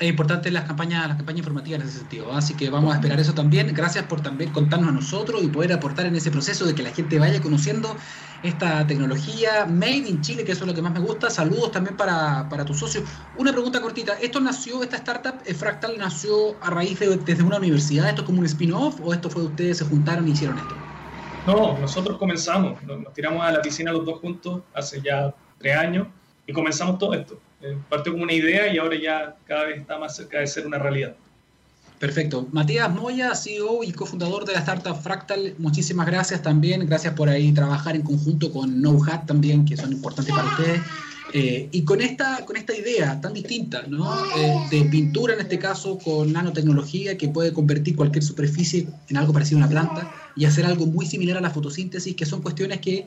[0.00, 2.32] es importante las campañas, las campañas informativas en ese sentido.
[2.32, 3.72] Así que vamos a esperar eso también.
[3.74, 6.90] Gracias por también contarnos a nosotros y poder aportar en ese proceso de que la
[6.90, 7.96] gente vaya conociendo
[8.42, 11.30] esta tecnología made in Chile, que eso es lo que más me gusta.
[11.30, 13.02] Saludos también para, para tu socio.
[13.36, 14.14] Una pregunta cortita.
[14.20, 18.08] ¿Esto nació, esta startup eh, Fractal nació a raíz de desde una universidad?
[18.08, 20.74] ¿Esto es como un spin-off o esto fue ustedes se juntaron y hicieron esto?
[21.46, 26.06] No, nosotros comenzamos, nos tiramos a la piscina los dos juntos hace ya tres años
[26.46, 27.38] y comenzamos todo esto.
[27.60, 30.66] Eh, partió como una idea y ahora ya cada vez está más cerca de ser
[30.66, 31.14] una realidad.
[32.02, 32.48] Perfecto.
[32.50, 36.84] Matías Moya, CEO y cofundador de la startup Fractal, muchísimas gracias también.
[36.84, 40.80] Gracias por ahí trabajar en conjunto con KnowHat también, que son importantes para ustedes.
[41.32, 44.12] Eh, y con esta, con esta idea tan distinta, ¿no?
[44.36, 49.32] Eh, de pintura en este caso con nanotecnología que puede convertir cualquier superficie en algo
[49.32, 52.80] parecido a una planta y hacer algo muy similar a la fotosíntesis, que son cuestiones
[52.80, 53.06] que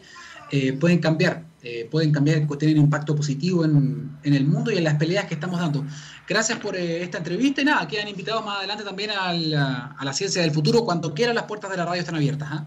[0.51, 4.95] eh, pueden cambiar, eh, pueden cambiar, tener impacto positivo en, el mundo y en las
[4.95, 5.85] peleas que estamos dando.
[6.27, 10.41] Gracias por eh, esta entrevista y nada, quedan invitados más adelante también a la, ciencia
[10.41, 10.83] del futuro.
[10.85, 12.49] Cuando quieran, las puertas de la radio están abiertas.
[12.51, 12.65] ¿ah?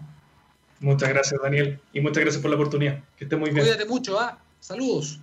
[0.81, 2.99] Muchas gracias, Daniel, y muchas gracias por la oportunidad.
[3.17, 3.65] Que esté muy bien.
[3.65, 4.37] Cuídate mucho, ¿ah?
[4.59, 5.19] Saludos.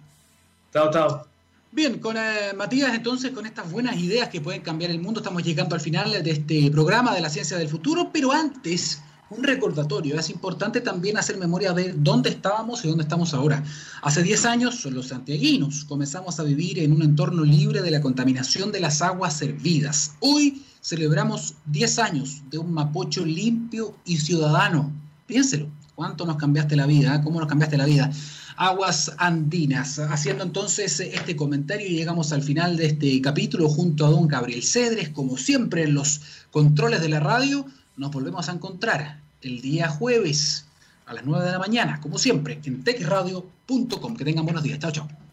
[0.72, 1.26] Chao, chao.
[1.72, 2.16] Bien, con
[2.57, 6.22] Matías, entonces, con estas buenas ideas que pueden cambiar el mundo, estamos llegando al final
[6.22, 10.18] de este programa de la ciencia del futuro, pero antes un recordatorio.
[10.18, 13.62] Es importante también hacer memoria de dónde estábamos y dónde estamos ahora.
[14.02, 18.70] Hace 10 años, los santiaguinos comenzamos a vivir en un entorno libre de la contaminación
[18.72, 20.14] de las aguas servidas.
[20.20, 24.92] Hoy celebramos 10 años de un Mapocho limpio y ciudadano.
[25.26, 27.20] Piénselo, ¿cuánto nos cambiaste la vida?
[27.22, 28.12] ¿Cómo nos cambiaste la vida?
[28.56, 29.98] Aguas Andinas.
[29.98, 35.08] Haciendo entonces este comentario, llegamos al final de este capítulo junto a don Gabriel Cedres,
[35.08, 36.20] como siempre en los
[36.52, 37.66] controles de la radio
[37.97, 40.66] nos volvemos a encontrar el día jueves
[41.07, 44.16] a las 9 de la mañana, como siempre, en techradio.com.
[44.16, 44.78] Que tengan buenos días.
[44.78, 45.25] Chao, chao.